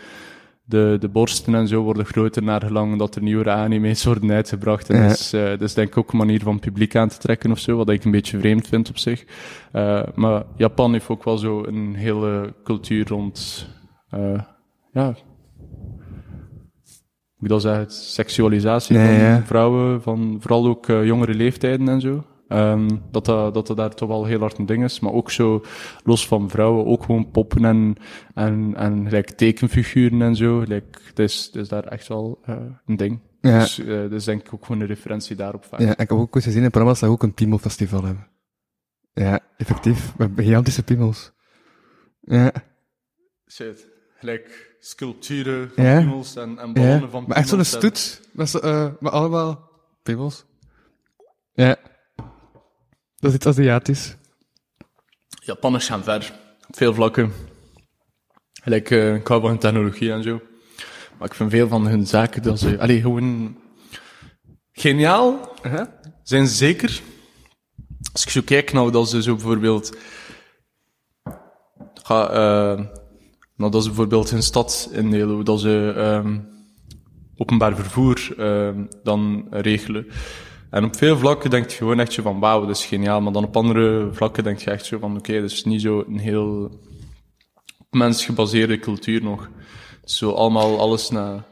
de, 0.68 0.96
de 1.00 1.08
borsten 1.08 1.54
en 1.54 1.68
zo 1.68 1.82
worden 1.82 2.04
groter 2.06 2.42
naar 2.42 2.60
gelang 2.62 2.98
dat 2.98 3.14
er 3.14 3.22
nieuwere 3.22 3.50
anime's 3.50 4.04
worden 4.04 4.30
uitgebracht. 4.30 4.90
En 4.90 4.96
Ja. 4.96 5.08
dat, 5.08 5.18
is, 5.18 5.32
eh, 5.32 5.42
dat 5.48 5.60
is 5.60 5.74
denk 5.74 5.88
ik 5.88 5.96
ook 5.96 6.12
een 6.12 6.18
manier 6.18 6.40
van 6.40 6.58
publiek 6.60 6.96
aan 6.96 7.08
te 7.08 7.18
trekken 7.18 7.50
of 7.50 7.58
zo, 7.58 7.76
wat 7.76 7.88
ik 7.90 8.04
een 8.04 8.10
beetje 8.10 8.38
vreemd 8.38 8.68
vind 8.68 8.88
op 8.88 8.98
zich. 8.98 9.24
Eh, 9.72 10.02
maar 10.14 10.42
Japan 10.56 10.92
heeft 10.92 11.08
ook 11.08 11.24
wel 11.24 11.38
zo 11.38 11.64
een 11.64 11.94
hele 11.94 12.54
cultuur 12.64 13.08
rond, 13.08 13.66
eh, 14.10 14.40
ja, 14.92 15.14
hoe 17.36 17.48
dat 17.48 17.62
zeggen, 17.62 17.90
seksualisatie 17.90 18.96
Ja, 18.98 19.04
van 19.04 19.14
ja. 19.14 19.42
vrouwen, 19.44 20.02
van 20.02 20.36
vooral 20.40 20.66
ook 20.66 20.86
jongere 20.86 21.34
leeftijden 21.34 21.88
en 21.88 22.00
zo. 22.00 22.24
Ehm, 22.48 22.88
dat, 23.10 23.24
dat, 23.24 23.54
dat 23.54 23.66
dat 23.66 23.76
daar 23.76 23.94
toch 23.94 24.08
wel 24.08 24.24
heel 24.24 24.40
hard 24.40 24.58
een 24.58 24.66
ding 24.66 24.84
is. 24.84 25.00
Maar 25.00 25.12
ook 25.12 25.30
zo, 25.30 25.64
los 26.04 26.26
van 26.26 26.50
vrouwen, 26.50 26.86
ook 26.86 27.02
gewoon 27.04 27.30
poppen 27.30 27.64
en, 27.64 27.96
en, 28.34 28.74
en 28.76 29.04
gelijk 29.04 29.30
tekenfiguren 29.30 30.22
en 30.22 30.36
zo. 30.36 30.58
Gelijk, 30.58 31.00
het, 31.06 31.18
is, 31.18 31.44
het 31.44 31.54
is 31.54 31.68
daar 31.68 31.84
echt 31.84 32.08
wel 32.08 32.38
eh, 32.44 32.56
een 32.86 32.96
ding. 32.96 33.20
Ja. 33.40 33.58
Dus 33.58 33.78
eh, 33.78 33.86
dat 33.86 34.12
is 34.12 34.24
denk 34.24 34.40
ik 34.40 34.54
ook 34.54 34.64
gewoon 34.64 34.80
een 34.80 34.86
referentie 34.86 35.36
daarop 35.36 35.64
vaak. 35.64 35.80
Ja, 35.80 35.90
ik 35.90 35.96
heb 35.98 36.12
ook 36.12 36.34
eens 36.34 36.44
gezien 36.44 36.62
in 36.62 36.70
programma's 36.70 37.00
dat 37.00 37.08
we 37.08 37.14
ook 37.14 37.22
een 37.22 37.34
piemelfestival 37.34 38.04
hebben. 38.04 38.26
Ja, 39.12 39.40
effectief. 39.56 40.12
We 40.16 40.24
hebben 40.24 40.44
gigantische 40.44 40.82
piemels. 40.82 41.32
Ja, 42.20 42.52
Shit. 43.50 43.88
Gelijk 44.18 44.76
sculpturen 44.80 45.70
van 45.74 45.84
Ja. 45.84 45.98
piemels 45.98 46.36
en, 46.36 46.58
en 46.58 46.72
ballonnen 46.72 47.00
ja. 47.00 47.08
van 47.08 47.24
Maar 47.26 47.36
echt 47.36 47.48
zo'n 47.48 47.58
piemels 47.60 47.76
stoet. 47.76 48.28
Met, 48.32 48.48
zo, 48.48 48.58
eh, 48.58 48.88
met 49.00 49.12
allemaal 49.12 49.70
piemels. 50.02 50.44
Ja. 51.52 51.76
Dat 53.20 53.30
is 53.30 53.36
iets 53.36 53.46
Aziatisch. 53.46 54.16
Japanners 55.44 55.88
gaan 55.88 56.02
ver. 56.04 56.32
Op 56.68 56.76
veel 56.76 56.94
vlakken. 56.94 57.32
Gelijk, 58.62 58.90
eh 58.90 59.14
ik 59.14 59.26
hou 59.26 59.40
van 59.40 59.58
technologie 59.58 60.12
en 60.12 60.22
zo. 60.22 60.40
Maar 61.18 61.28
ik 61.28 61.34
vind 61.34 61.50
veel 61.50 61.68
van 61.68 61.86
hun 61.86 62.06
zaken 62.06 62.42
dat 62.42 62.58
ze... 62.58 62.78
Allee, 62.78 63.00
gewoon... 63.00 63.56
Geniaal 64.72 65.54
zijn 66.22 66.46
ze 66.46 66.54
zeker. 66.54 67.00
Als 68.12 68.24
ik 68.24 68.30
zo 68.30 68.40
kijk 68.44 68.72
nou 68.72 68.90
dat 68.90 69.08
ze 69.08 69.22
zo 69.22 69.34
bijvoorbeeld... 69.34 69.96
Ga, 71.94 72.30
eh, 72.30 72.84
nou, 73.56 73.70
dat 73.70 73.82
ze 73.82 73.88
bijvoorbeeld 73.88 74.30
hun 74.30 74.42
stad 74.42 74.90
indelen, 74.92 75.34
hoe 75.34 75.44
dat 75.44 75.60
ze 75.60 75.92
ehm, 75.96 76.40
openbaar 77.36 77.76
vervoer 77.76 78.34
ehm, 78.36 78.84
dan 79.02 79.46
regelen. 79.50 80.06
En 80.70 80.84
op 80.84 80.96
veel 80.96 81.18
vlakken 81.18 81.50
denk 81.50 81.70
je 81.70 81.76
gewoon 81.76 82.00
echt 82.00 82.12
zo 82.12 82.22
van, 82.22 82.40
wauw, 82.40 82.66
dat 82.66 82.76
is 82.76 82.86
geniaal. 82.86 83.20
Maar 83.20 83.32
dan 83.32 83.44
op 83.44 83.56
andere 83.56 84.08
vlakken 84.12 84.44
denk 84.44 84.58
je 84.58 84.70
echt 84.70 84.86
zo 84.86 84.98
van, 84.98 85.16
oké, 85.16 85.40
dat 85.40 85.50
is 85.50 85.64
niet 85.64 85.80
zo 85.80 86.04
een 86.08 86.18
heel 86.18 86.64
op 87.78 87.98
mens 87.98 88.24
gebaseerde 88.24 88.78
cultuur 88.78 89.22
nog. 89.22 89.50
Het 90.00 90.10
is 90.10 90.16
zo 90.16 90.30
allemaal 90.30 90.78
alles 90.78 91.10
naar, 91.10 91.44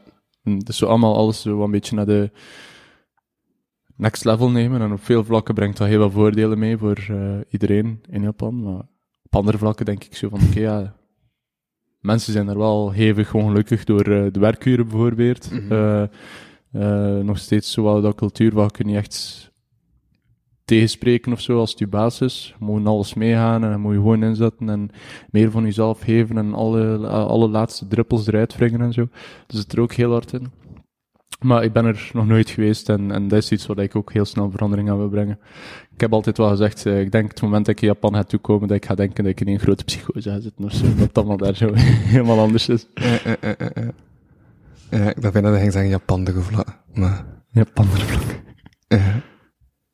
het 0.43 0.69
is 0.69 0.77
zo 0.77 0.85
allemaal 0.85 1.15
alles 1.15 1.41
zo 1.41 1.63
een 1.63 1.71
beetje 1.71 1.95
naar 1.95 2.05
de 2.05 2.31
next 3.95 4.25
level 4.25 4.49
nemen. 4.49 4.81
En 4.81 4.91
op 4.91 5.03
veel 5.03 5.23
vlakken 5.23 5.55
brengt 5.55 5.77
dat 5.77 5.87
heel 5.87 5.99
veel 5.99 6.11
voordelen 6.11 6.59
mee 6.59 6.77
voor 6.77 7.05
eh, 7.09 7.37
iedereen 7.49 8.01
in 8.09 8.21
Japan. 8.21 8.63
Maar 8.63 8.81
op 9.23 9.35
andere 9.35 9.57
vlakken 9.57 9.85
denk 9.85 10.03
ik 10.03 10.15
zo 10.15 10.29
van, 10.29 10.41
oké, 10.49 10.59
ja, 10.59 10.95
mensen 11.99 12.33
zijn 12.33 12.47
er 12.47 12.57
wel 12.57 12.91
hevig 12.91 13.33
ongelukkig 13.33 13.83
door 13.83 14.01
eh, 14.01 14.25
de 14.31 14.39
werkuren 14.39 14.87
bijvoorbeeld. 14.87 15.51
Eh, 15.69 16.03
eh, 16.79 17.23
nog 17.23 17.37
steeds 17.37 17.71
zo 17.71 18.01
dat 18.01 18.15
cultuur 18.15 18.53
waar 18.53 18.71
je 18.77 18.95
echt 18.95 19.51
tegenspreken 20.65 21.31
of 21.31 21.41
zo 21.41 21.59
als 21.59 21.73
je 21.77 21.87
baas 21.87 22.21
is. 22.21 22.55
Je 22.59 22.65
moet 22.65 22.85
alles 22.85 23.13
meegaan 23.13 23.63
en 23.63 23.79
moet 23.79 23.93
je 23.93 23.97
gewoon 23.97 24.23
inzetten 24.23 24.69
en 24.69 24.89
meer 25.29 25.51
van 25.51 25.63
jezelf 25.63 25.99
geven 25.99 26.37
en 26.37 26.53
alle, 26.53 27.07
alle 27.07 27.49
laatste 27.49 27.87
druppels 27.87 28.27
eruit 28.27 28.55
wringen 28.55 28.81
en 28.81 28.93
zo. 28.93 29.07
Dus 29.47 29.59
het 29.59 29.73
er 29.73 29.79
ook 29.79 29.93
heel 29.93 30.11
hard 30.11 30.33
in. 30.33 30.51
Maar 31.41 31.63
ik 31.63 31.73
ben 31.73 31.85
er 31.85 32.09
nog 32.13 32.27
nooit 32.27 32.49
geweest 32.49 32.89
en, 32.89 33.11
en 33.11 33.27
dat 33.27 33.39
is 33.39 33.51
iets 33.51 33.65
wat 33.65 33.79
ik 33.79 33.95
ook 33.95 34.13
heel 34.13 34.25
snel 34.25 34.51
verandering 34.51 34.89
aan 34.89 34.97
wil 34.97 35.09
brengen. 35.09 35.39
Ik 35.93 36.01
heb 36.01 36.13
altijd 36.13 36.37
wel 36.37 36.49
gezegd, 36.49 36.85
eh, 36.85 36.99
ik 36.99 37.11
denk 37.11 37.29
het 37.29 37.41
moment 37.41 37.65
dat 37.65 37.75
ik 37.75 37.81
in 37.81 37.87
Japan 37.87 38.13
ga 38.13 38.23
toekomen, 38.23 38.67
dat 38.67 38.77
ik 38.77 38.85
ga 38.85 38.95
denken 38.95 39.23
dat 39.23 39.31
ik 39.31 39.41
in 39.41 39.53
een 39.53 39.59
grote 39.59 39.83
psychose 39.83 40.29
ga 40.29 40.39
zitten 40.39 40.65
of 40.65 40.71
zo. 40.71 40.83
Dat 40.83 40.99
het 40.99 41.17
allemaal 41.17 41.37
daar 41.37 41.55
zo 41.55 41.71
helemaal 42.13 42.39
anders 42.39 42.69
is. 42.69 42.87
Ja, 42.93 43.35
ja, 44.89 44.97
ja. 44.97 45.03
Ja, 45.03 45.09
ik 45.09 45.21
dacht 45.21 45.33
bijna 45.33 45.47
dat 45.47 45.51
hij 45.51 45.59
ging 45.59 45.71
zeggen 45.73 45.89
Japan 45.91 46.23
de 46.23 46.31
gevla. 46.33 46.65
Maar, 46.93 47.25
Ja, 47.51 47.63
pandervlak. 47.73 48.21
Ja. 48.87 49.15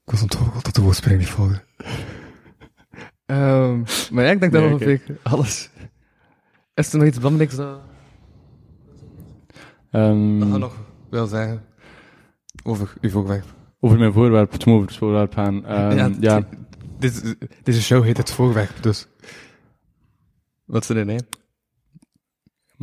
Ik 0.05 0.11
was 0.11 0.21
onthoogeld 0.21 0.65
dat 0.65 0.75
de 0.75 0.81
woordspeling 0.81 1.19
niet 1.19 1.29
volgde. 1.29 1.63
Ehm, 3.25 3.79
maar 4.11 4.23
ja, 4.23 4.31
ik 4.31 4.39
denk 4.39 4.51
dat 4.51 4.61
Nee, 4.61 4.69
we 4.69 4.75
oké. 4.75 4.83
ongeveer 4.85 5.17
alles... 5.23 5.69
Is 6.73 6.93
er 6.93 6.97
nog 6.99 7.07
iets 7.07 7.17
belangrijks 7.17 7.55
dat 7.55 7.79
Ehm, 9.91 10.39
dat 10.39 10.59
nog 10.59 10.75
wil 11.09 11.27
zeggen 11.27 11.63
over 12.63 12.93
uw 13.01 13.09
voorwerp? 13.09 13.45
over 13.79 13.97
mijn 13.97 14.13
voorwerp, 14.13 14.51
het 14.51 14.65
moet 14.65 14.75
over 14.75 14.87
het 14.87 14.97
voorwerp 14.97 15.33
gaan. 15.33 15.65
Ehm, 15.65 16.13
ja, 16.19 16.41
t- 16.41 16.45
Deze, 16.99 17.37
deze 17.63 17.81
show 17.81 18.03
heet 18.03 18.17
het 18.17 18.31
voorwerp, 18.31 18.83
dus... 18.83 19.07
Wat 20.65 20.83
is 20.83 20.89
er 20.89 21.05
nee? 21.05 21.19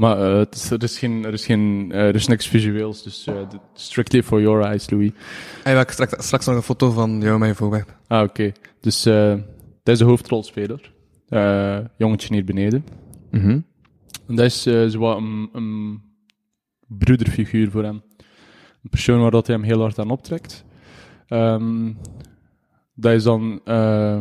Maar 0.00 0.18
eh, 0.18 0.38
het 0.38 0.54
is, 0.54 0.70
er, 0.70 0.82
is 0.82 0.98
geen, 0.98 1.24
er, 1.24 1.32
is 1.32 1.44
geen, 1.44 1.88
eh, 1.92 2.06
er 2.06 2.14
is 2.14 2.26
niks 2.26 2.46
visueels, 2.46 3.02
dus 3.02 3.26
eh, 3.26 3.34
strictly 3.74 4.22
for 4.22 4.40
your 4.40 4.64
eyes, 4.64 4.90
Louis. 4.90 5.10
En 5.64 5.78
ik 5.78 5.90
straks, 5.90 6.26
straks 6.26 6.46
nog 6.46 6.56
een 6.56 6.62
foto 6.62 6.90
van 6.90 7.20
jou 7.20 7.38
met 7.38 7.48
je 7.48 7.54
voorwerp. 7.54 7.96
Ah, 8.06 8.22
oké. 8.22 8.52
Dus 8.80 9.06
eh 9.06 9.34
dat 9.82 9.94
is 9.94 9.98
de 9.98 10.04
hoofdrolspeler. 10.04 10.92
Eh 11.28 11.78
jongetje 11.96 12.34
hier 12.34 12.44
beneden. 12.44 12.84
Mhm. 13.30 13.60
En 14.26 14.36
dat 14.36 14.44
is 14.44 14.66
eh, 14.66 14.86
zo 14.86 14.98
wat 14.98 15.16
een, 15.16 15.48
een 15.52 16.00
broederfiguur 16.86 17.70
voor 17.70 17.82
hem. 17.82 18.02
Een 18.82 18.90
persoon 18.90 19.20
waar 19.20 19.30
dat 19.30 19.46
hij 19.46 19.56
hem 19.56 19.64
heel 19.64 19.80
hard 19.80 19.98
aan 19.98 20.10
optrekt. 20.10 20.64
Ehm, 21.26 21.92
dat 22.94 23.12
is 23.12 23.22
dan 23.22 23.60
eh, 23.64 24.18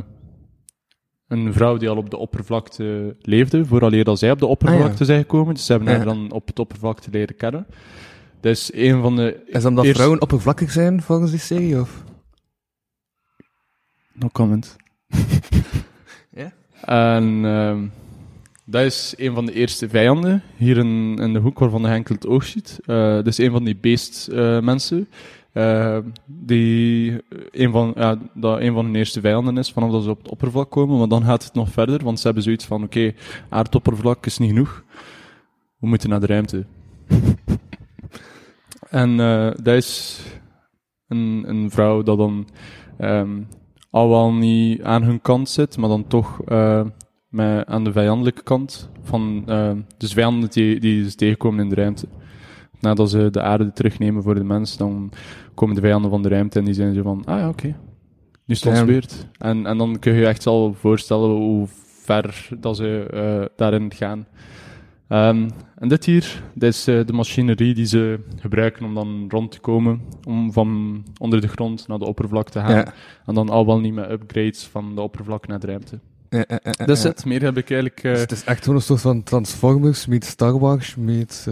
een 1.29 1.53
vrouw 1.53 1.77
die 1.77 1.89
al 1.89 1.97
op 1.97 2.09
de 2.09 2.17
oppervlakte 2.17 3.15
leefde, 3.21 3.65
vooraleer 3.65 4.03
dat 4.03 4.19
zij 4.19 4.31
op 4.31 4.39
de 4.39 4.45
oppervlakte 4.45 4.91
Ah, 4.91 4.97
ja. 4.99 5.05
zijn 5.05 5.19
gekomen. 5.21 5.53
Dus 5.53 5.65
ze 5.65 5.71
hebben 5.71 5.95
haar 5.95 6.05
dan 6.05 6.31
op 6.31 6.47
het 6.47 6.59
oppervlakte 6.59 7.09
leren 7.11 7.35
kennen. 7.35 7.65
Dat 8.41 8.51
is 8.51 8.71
een 8.73 9.01
van 9.01 9.15
de... 9.15 9.41
Is 9.45 9.53
dat 9.53 9.65
omdat 9.65 9.83
Eerst- 9.83 9.95
vrouwen 9.97 10.21
oppervlakkig 10.21 10.71
zijn 10.71 11.01
volgens 11.01 11.31
die 11.31 11.39
serie, 11.39 11.79
of? 11.79 12.03
No 14.13 14.27
comment. 14.31 14.75
Ja? 16.31 16.51
En 16.81 17.45
ehm, 17.45 17.85
dat 18.65 18.83
is 18.83 19.13
een 19.17 19.33
van 19.33 19.45
de 19.45 19.53
eerste 19.53 19.89
vijanden 19.89 20.43
hier 20.55 20.77
in, 20.77 21.15
in 21.21 21.33
de 21.33 21.39
hoek 21.39 21.59
waarvan 21.59 21.81
de 21.81 21.87
Henkel 21.87 22.15
het 22.15 22.27
oog 22.27 22.43
ziet. 22.43 22.79
Eh, 22.85 22.95
dat 23.13 23.27
is 23.27 23.37
een 23.37 23.51
van 23.51 23.63
die 23.63 23.75
beestmensen. 23.75 25.07
Die 26.25 27.21
een 27.51 27.71
van, 27.71 27.93
ja, 27.95 28.17
dat 28.33 28.59
een 28.59 28.73
van 28.73 28.85
hun 28.85 28.95
eerste 28.95 29.21
vijanden 29.21 29.57
is 29.57 29.71
vanaf 29.71 29.91
dat 29.91 30.03
ze 30.03 30.09
op 30.09 30.17
het 30.17 30.31
oppervlak 30.31 30.71
komen. 30.71 30.97
Maar 30.97 31.07
dan 31.07 31.23
gaat 31.23 31.43
het 31.43 31.53
nog 31.53 31.69
verder, 31.69 32.03
want 32.03 32.19
ze 32.19 32.25
hebben 32.25 32.43
zoiets 32.43 32.65
van: 32.65 32.83
oké, 32.83 33.13
aardoppervlak 33.49 34.25
is 34.25 34.37
niet 34.37 34.49
genoeg. 34.49 34.83
We 35.79 35.87
moeten 35.87 36.09
naar 36.09 36.19
de 36.19 36.25
ruimte. 36.25 36.65
en 38.89 39.19
eh, 39.19 39.51
dat 39.63 39.75
is 39.75 40.21
een, 41.07 41.43
een 41.47 41.71
vrouw 41.71 42.03
dat 42.03 42.17
dan 42.17 42.47
ehm, 42.97 43.41
al 43.89 44.09
wel 44.09 44.33
niet 44.33 44.81
aan 44.81 45.03
hun 45.03 45.21
kant 45.21 45.49
zit, 45.49 45.77
maar 45.77 45.89
dan 45.89 46.07
toch 46.07 46.41
eh, 46.45 46.85
met, 47.27 47.67
aan 47.67 47.83
de 47.83 47.91
vijandelijke 47.91 48.43
kant 48.43 48.89
van 49.01 49.43
eh, 49.45 49.71
dus 49.97 50.13
vijanden 50.13 50.49
die, 50.49 50.79
die 50.79 51.09
ze 51.09 51.15
tegenkomen 51.15 51.63
in 51.63 51.69
de 51.69 51.75
ruimte. 51.75 52.07
Nadat 52.79 53.09
ze 53.09 53.29
de 53.31 53.41
aarde 53.41 53.71
terugnemen 53.73 54.23
voor 54.23 54.35
de 54.35 54.43
mens, 54.43 54.77
dan 54.77 55.11
komen 55.53 55.75
de 55.75 55.81
vijanden 55.81 56.09
van 56.11 56.21
de 56.21 56.29
ruimte 56.29 56.59
en 56.59 56.65
die 56.65 56.73
zijn 56.73 56.93
zo 56.93 57.01
van, 57.01 57.21
ah 57.25 57.39
ja, 57.39 57.49
oké, 57.49 57.67
nu 57.67 57.75
is 58.45 58.63
het 58.63 58.73
ons 58.73 58.85
beurt. 58.85 59.27
En, 59.37 59.65
en 59.65 59.77
dan 59.77 59.99
kun 59.99 60.13
je 60.13 60.19
je 60.19 60.27
echt 60.27 60.45
al 60.47 60.73
voorstellen 60.73 61.29
hoe 61.29 61.67
ver 62.03 62.47
dat 62.59 62.75
ze 62.75 63.07
eh, 63.13 63.45
daarin 63.55 63.91
gaan. 63.93 64.27
Ehm, 65.07 65.49
en 65.75 65.87
dit 65.87 66.05
hier, 66.05 66.43
dit 66.53 66.69
is 66.73 66.87
eh, 66.87 67.05
de 67.05 67.13
machinerie 67.13 67.73
die 67.73 67.85
ze 67.85 68.19
gebruiken 68.39 68.85
om 68.85 68.93
dan 68.95 69.25
rond 69.29 69.51
te 69.51 69.59
komen, 69.59 70.01
om 70.27 70.51
van 70.53 71.03
onder 71.17 71.41
de 71.41 71.47
grond 71.47 71.87
naar 71.87 71.99
de 71.99 72.05
oppervlakte 72.05 72.51
te 72.51 72.59
gaan. 72.59 72.75
Ja. 72.75 72.93
En 73.25 73.33
dan 73.33 73.49
al 73.49 73.65
wel 73.65 73.79
niet 73.79 73.93
met 73.93 74.09
upgrades 74.11 74.63
van 74.63 74.95
de 74.95 75.01
oppervlak 75.01 75.47
naar 75.47 75.59
de 75.59 75.67
ruimte. 75.67 75.99
Ja, 76.29 76.43
ja, 76.47 76.59
ja, 76.63 76.85
Dat 76.85 76.97
is 76.97 77.03
het. 77.03 77.25
Meer 77.25 77.41
heb 77.41 77.57
ik 77.57 77.71
eigenlijk... 77.71 78.03
eh, 78.03 78.11
Dus 78.11 78.21
het 78.21 78.31
is 78.31 78.43
echt 78.43 78.63
gewoon 78.63 78.75
een 78.75 78.85
soort 78.85 79.01
van 79.01 79.23
Transformers, 79.23 80.05
meet 80.05 80.25
Star 80.25 80.59
Wars, 80.59 80.95
meet... 80.95 81.47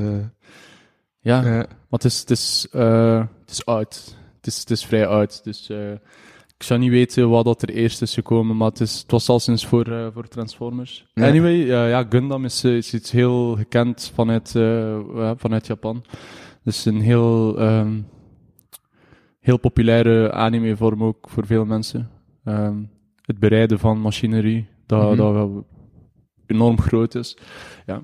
eh, 1.28 1.44
ja, 1.44 1.50
ja. 1.52 1.58
maar 1.58 1.68
het 1.90 2.04
is, 2.06 2.20
het 2.20 2.30
is, 2.30 2.68
eh, 2.72 3.24
het 3.42 3.52
is 3.52 3.66
oud. 3.66 4.16
Het 4.38 4.48
is, 4.48 4.60
het 4.60 4.70
is 4.72 4.86
vrij 4.86 5.08
oud. 5.08 5.44
Dus 5.44 5.70
eh, 5.70 5.92
ik 6.58 6.64
zou 6.64 6.80
niet 6.80 6.90
weten 6.90 7.30
wat 7.30 7.46
dat 7.46 7.62
er 7.62 7.70
eerst 7.70 8.02
is 8.02 8.14
gekomen, 8.14 8.58
maar 8.58 8.70
het, 8.70 8.80
is, 8.80 9.00
het 9.02 9.12
was 9.12 9.30
al 9.30 9.40
sinds 9.40 9.66
voor, 9.66 9.86
eh, 9.92 10.08
voor 10.14 10.28
Transformers. 10.28 11.06
Ja. 11.14 11.28
Anyway, 11.28 11.62
eh, 11.62 11.90
ja, 11.90 12.06
Gundam 12.10 12.46
is, 12.46 12.64
eh, 12.64 12.76
is 12.76 12.94
iets 12.94 13.12
heel 13.12 13.56
gekend 13.56 14.12
vanuit, 14.14 14.56
eh, 14.56 15.32
vanuit 15.36 15.68
Japan. 15.68 16.04
Dus 16.64 16.86
een 16.86 17.02
heel, 17.02 17.58
ehm, 17.60 18.02
heel 19.40 19.58
populaire 19.58 20.32
anime-vorm 20.32 21.04
ook 21.04 21.30
voor 21.30 21.46
veel 21.46 21.66
mensen. 21.66 22.10
Ehm, 22.44 22.78
het 23.22 23.40
bereiden 23.40 23.80
van 23.80 24.00
machinerie, 24.00 24.68
dat, 24.86 25.02
Mhm. 25.08 25.16
dat 25.16 25.34
wel 25.34 25.66
enorm 26.46 26.80
groot 26.80 27.16
is. 27.16 27.38
Ja. 27.86 28.02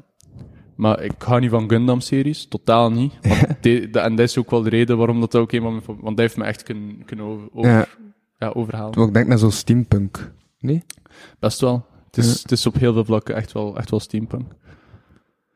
Maar 0.75 1.01
ik 1.03 1.21
hou 1.21 1.39
niet 1.41 1.49
van 1.49 1.69
Gundam-series, 1.69 2.45
totaal 2.47 2.91
niet. 2.91 3.13
De- 3.61 3.89
de- 3.89 3.99
en 3.99 4.15
dat 4.15 4.25
is 4.27 4.37
ook 4.37 4.49
wel 4.51 4.61
de 4.61 4.69
reden 4.69 4.97
waarom 4.97 5.19
dat 5.19 5.35
ook 5.35 5.51
een 5.51 5.61
van. 5.61 5.81
Want 5.85 6.03
dat 6.03 6.17
heeft 6.17 6.37
me 6.37 6.43
echt 6.43 6.63
kunnen, 6.63 7.05
kunnen 7.05 7.25
over, 7.25 7.47
over- 7.53 7.69
Ja. 7.71 7.85
ja, 8.37 8.47
overhalen. 8.49 9.07
Ik 9.07 9.13
denk 9.13 9.27
naar 9.27 9.37
zo'n 9.37 9.51
steampunk. 9.51 10.31
Nee? 10.59 10.83
Best 11.39 11.59
wel. 11.61 11.85
Het 12.05 12.17
is, 12.17 12.33
Ja. 12.33 12.39
het 12.41 12.51
is 12.51 12.65
op 12.65 12.75
heel 12.75 12.93
veel 12.93 13.05
vlakken 13.05 13.35
echt 13.35 13.51
wel, 13.51 13.77
echt 13.77 13.89
wel 13.89 13.99
steampunk. 13.99 14.51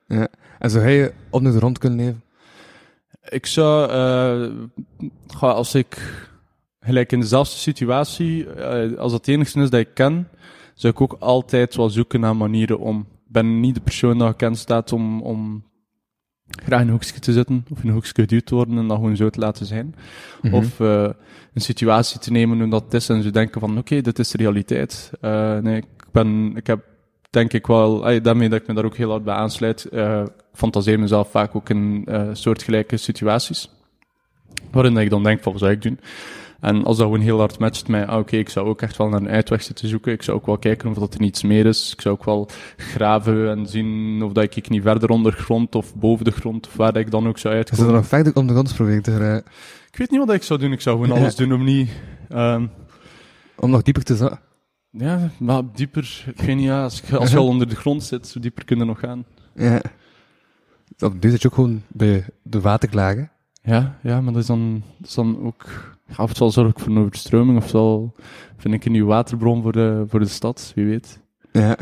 Ja. 0.07 0.27
En 0.59 0.69
zou 0.69 0.83
hij 0.83 1.13
onder 1.29 1.51
de 1.51 1.57
grond 1.57 1.77
kunnen 1.77 1.97
leven? 1.99 2.21
Ik 3.29 3.45
zou, 3.45 3.89
eh, 3.91 4.51
als 5.41 5.75
ik 5.75 5.97
gelijk 6.79 7.11
in 7.11 7.19
dezelfde 7.19 7.55
situatie, 7.57 8.49
eh, 8.53 8.97
als 8.97 9.11
dat 9.11 9.25
het 9.25 9.35
enigste 9.35 9.59
is 9.61 9.69
dat 9.69 9.79
ik 9.79 9.93
ken, 9.93 10.27
zou 10.73 10.93
ik 10.93 11.01
ook 11.01 11.15
altijd 11.19 11.75
wel 11.75 11.89
zoeken 11.89 12.19
naar 12.19 12.35
manieren 12.35 12.79
om. 12.79 13.07
Ik 13.27 13.33
ben 13.33 13.59
niet 13.59 13.75
de 13.75 13.81
persoon 13.81 14.17
dat 14.17 14.27
gekend 14.27 14.57
staat 14.57 14.93
om, 14.93 15.21
om 15.21 15.63
graag 16.47 16.79
in 16.79 16.85
een 16.85 16.91
hoekje 16.91 17.19
te 17.19 17.33
zitten, 17.33 17.65
of 17.69 17.81
in 17.81 17.87
een 17.87 17.93
hoekje 17.93 18.13
geduwd 18.13 18.45
te 18.45 18.55
worden 18.55 18.77
en 18.77 18.87
dat 18.87 18.97
gewoon 18.97 19.15
zo 19.15 19.29
te 19.29 19.39
laten 19.39 19.65
zijn. 19.65 19.95
Mhm. 20.41 20.55
Of 20.55 20.79
eh, 20.79 21.09
een 21.53 21.61
situatie 21.61 22.19
te 22.19 22.31
nemen 22.31 22.59
hoe 22.59 22.69
dat 22.69 22.83
het 22.83 22.93
is 22.93 23.09
en 23.09 23.23
zo 23.23 23.29
denken 23.29 23.61
van 23.61 23.77
oké, 23.77 24.01
dit 24.01 24.19
is 24.19 24.29
de 24.29 24.37
realiteit. 24.37 25.11
Eh, 25.21 25.57
nee, 25.57 25.77
ik, 25.77 25.85
ben, 26.11 26.51
ik 26.55 26.67
heb 26.67 26.83
denk 27.29 27.53
ik 27.53 27.67
wel, 27.67 28.07
ey, 28.07 28.21
daarmee 28.21 28.49
dat 28.49 28.61
ik 28.61 28.67
me 28.67 28.73
daar 28.73 28.85
ook 28.85 28.95
heel 28.95 29.09
hard 29.09 29.23
bij 29.23 29.35
aansluit, 29.35 29.85
eh, 29.85 30.21
ik 30.21 30.43
fantaseer 30.53 30.99
mezelf 30.99 31.31
vaak 31.31 31.55
ook 31.55 31.69
in 31.69 32.03
eh, 32.05 32.29
soortgelijke 32.33 32.97
situaties. 32.97 33.69
Waarin 34.71 34.97
ik 34.97 35.09
dan 35.09 35.23
denk 35.23 35.41
van 35.41 35.51
wat 35.51 35.61
zou 35.61 35.73
ik 35.73 35.81
doen? 35.81 35.99
En 36.59 36.83
als 36.83 36.97
dat 36.97 37.05
gewoon 37.05 37.21
heel 37.21 37.39
hard 37.39 37.59
matcht 37.59 37.87
met, 37.87 38.07
ah, 38.07 38.17
oké, 38.19 38.35
ik 38.37 38.49
zou 38.49 38.67
ook 38.67 38.81
echt 38.81 38.97
wel 38.97 39.09
naar 39.09 39.19
een 39.19 39.29
uitweg 39.29 39.63
zitten 39.63 39.87
zoeken. 39.87 40.11
Ik 40.13 40.21
zou 40.23 40.37
ook 40.37 40.45
wel 40.45 40.57
kijken 40.57 40.89
of 40.89 40.95
dat 40.97 41.13
er 41.13 41.19
niets 41.19 41.43
meer 41.43 41.65
is. 41.65 41.91
Ik 41.93 42.01
zou 42.01 42.15
ook 42.15 42.25
wel 42.25 42.49
graven 42.77 43.49
en 43.49 43.65
zien 43.67 44.21
of 44.23 44.31
dat 44.31 44.55
ik 44.55 44.69
niet 44.69 44.81
verder 44.81 45.09
ondergrond 45.09 45.75
of 45.75 45.95
boven 45.95 46.25
de 46.25 46.31
grond 46.31 46.67
of 46.67 46.75
waar 46.75 46.93
dat 46.93 47.01
ik 47.01 47.11
dan 47.11 47.27
ook 47.27 47.37
zou 47.37 47.53
Is 47.55 47.59
er 47.59 47.69
uitkomen. 47.69 47.93
nog 47.93 48.07
verder 48.07 48.35
om 48.35 48.47
de 48.47 48.53
grond 48.53 48.73
proberen 48.75 49.01
te 49.03 49.11
geraken? 49.11 49.51
Ik 49.91 49.97
weet 49.97 50.11
niet 50.11 50.25
wat 50.25 50.35
ik 50.35 50.43
zou 50.43 50.59
doen. 50.59 50.71
Ik 50.71 50.81
zou 50.81 50.95
gewoon 51.01 51.15
Ja. 51.15 51.21
alles 51.21 51.35
doen 51.35 51.53
om 51.53 51.63
niet... 51.63 51.89
ehm, 52.29 52.65
Om 53.55 53.69
nog 53.69 53.81
dieper 53.81 54.03
te 54.03 54.15
zakken? 54.15 54.39
ja, 54.91 55.29
maar 55.39 55.61
dieper... 55.73 56.23
Ik 56.35 56.41
weet 56.41 56.55
niet, 56.55 56.65
ja, 56.65 56.83
als, 56.83 57.01
je- 57.07 57.17
als 57.17 57.31
je 57.31 57.37
al 57.37 57.47
onder 57.47 57.69
de 57.69 57.75
grond 57.75 58.03
zit, 58.03 58.27
zo 58.27 58.39
dieper 58.39 58.65
kun 58.65 58.77
je 58.77 58.85
nog 58.85 58.99
gaan. 58.99 59.25
Ja. 59.55 59.81
Dit 60.97 61.31
zit 61.31 61.41
je 61.41 61.47
ook 61.47 61.53
gewoon 61.53 61.83
bij 61.87 62.25
de 62.43 62.61
waterklagen. 62.61 63.31
Ja, 63.61 63.97
ja, 64.03 64.21
maar 64.21 64.33
dat 64.33 64.41
is 64.41 64.47
dan, 64.47 64.83
dat 64.97 65.07
is 65.07 65.13
dan 65.13 65.43
ook... 65.43 65.65
Ja, 66.07 66.23
of 66.23 66.27
het 66.29 66.37
zal 66.37 66.51
zorgen 66.51 66.79
voor 66.79 66.89
een 66.95 66.97
overstroming, 67.03 67.57
of 67.57 67.67
zal, 67.69 68.15
vind 68.57 68.73
ik 68.73 68.85
een 68.85 68.91
nieuwe 68.91 69.07
waterbron 69.07 69.61
voor 69.61 69.71
de, 69.71 70.03
voor 70.07 70.19
de 70.19 70.27
stad, 70.27 70.71
wie 70.75 70.85
weet. 70.85 71.19
Ja. 71.51 71.77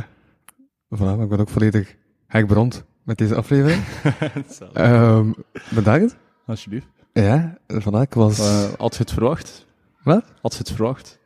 Voilà, 0.96 0.98
maar 0.98 1.20
ik 1.22 1.30
ben 1.30 1.40
ook 1.40 1.50
volledig 1.50 1.96
hekbrand 2.28 2.86
met 3.04 3.18
deze 3.18 3.36
aflevering. 3.36 3.84
Ehm 4.74 5.32
bedankt. 5.76 6.18
Alsjeblieft. 6.46 6.88
Ja, 7.14 7.58
ik 8.02 8.14
was... 8.14 8.40
Eh, 8.40 8.74
had 8.78 8.94
je 8.96 9.00
het 9.02 9.12
verwacht? 9.12 9.66
Wat? 10.04 10.24
Had 10.42 10.52
je 10.54 10.58
het 10.60 10.72
verwacht? 10.72 11.20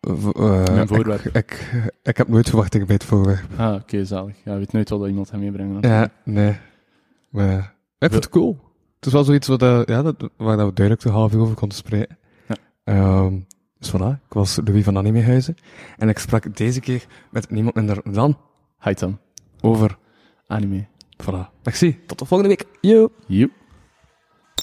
eh, 0.00 0.64
Mijn 0.64 0.88
voorwerp. 0.88 1.24
Ik, 1.24 1.34
ik, 1.34 1.70
ik 2.02 2.16
heb 2.16 2.28
nooit 2.28 2.48
verwachtingen 2.48 2.86
bij 2.86 2.94
het 2.94 3.04
voorwerp. 3.04 3.44
Ah, 3.56 3.74
oké, 3.74 4.04
zalig. 4.04 4.34
Ja, 4.44 4.52
je 4.52 4.58
weet 4.58 4.72
nooit 4.72 4.88
wat 4.88 4.98
dat 5.00 5.08
iemand 5.08 5.30
hem 5.30 5.40
meebrengt. 5.40 5.84
Ja, 5.86 6.08
nee. 6.24 6.56
Maar 7.30 7.58
ik 7.98 8.10
vind 8.10 8.14
het 8.14 8.28
cool. 8.28 8.60
Het 8.98 9.06
is 9.06 9.12
wel 9.12 9.24
zoiets 9.24 9.48
wat, 9.48 9.62
eh, 9.62 9.80
ja, 9.84 10.02
dat, 10.02 10.30
waar 10.36 10.56
we 10.56 10.72
duidelijk 10.72 11.04
een 11.04 11.12
half 11.12 11.32
uur 11.32 11.40
over 11.40 11.54
konden 11.54 11.76
spreken. 11.76 12.18
Ja. 12.48 12.56
Ehm, 12.84 13.38
dus 13.78 13.90
voilà, 13.90 14.24
ik 14.26 14.32
was 14.32 14.58
Louis 14.64 14.84
van 14.84 14.96
Animehuizen. 14.96 15.54
En 15.96 16.08
ik 16.08 16.18
sprak 16.18 16.56
deze 16.56 16.80
keer 16.80 17.06
met 17.30 17.50
niemand 17.50 17.74
minder 17.74 18.00
dan 18.12 18.38
Haitam. 18.76 19.18
over... 19.60 19.98
Anime. 20.46 20.86
Voilà. 21.22 21.50
Merci, 21.62 21.98
tot 22.06 22.18
de 22.18 22.24
volgende 22.24 22.56
week. 22.56 22.64
Yo! 22.80 23.08
Joep. 23.26 23.50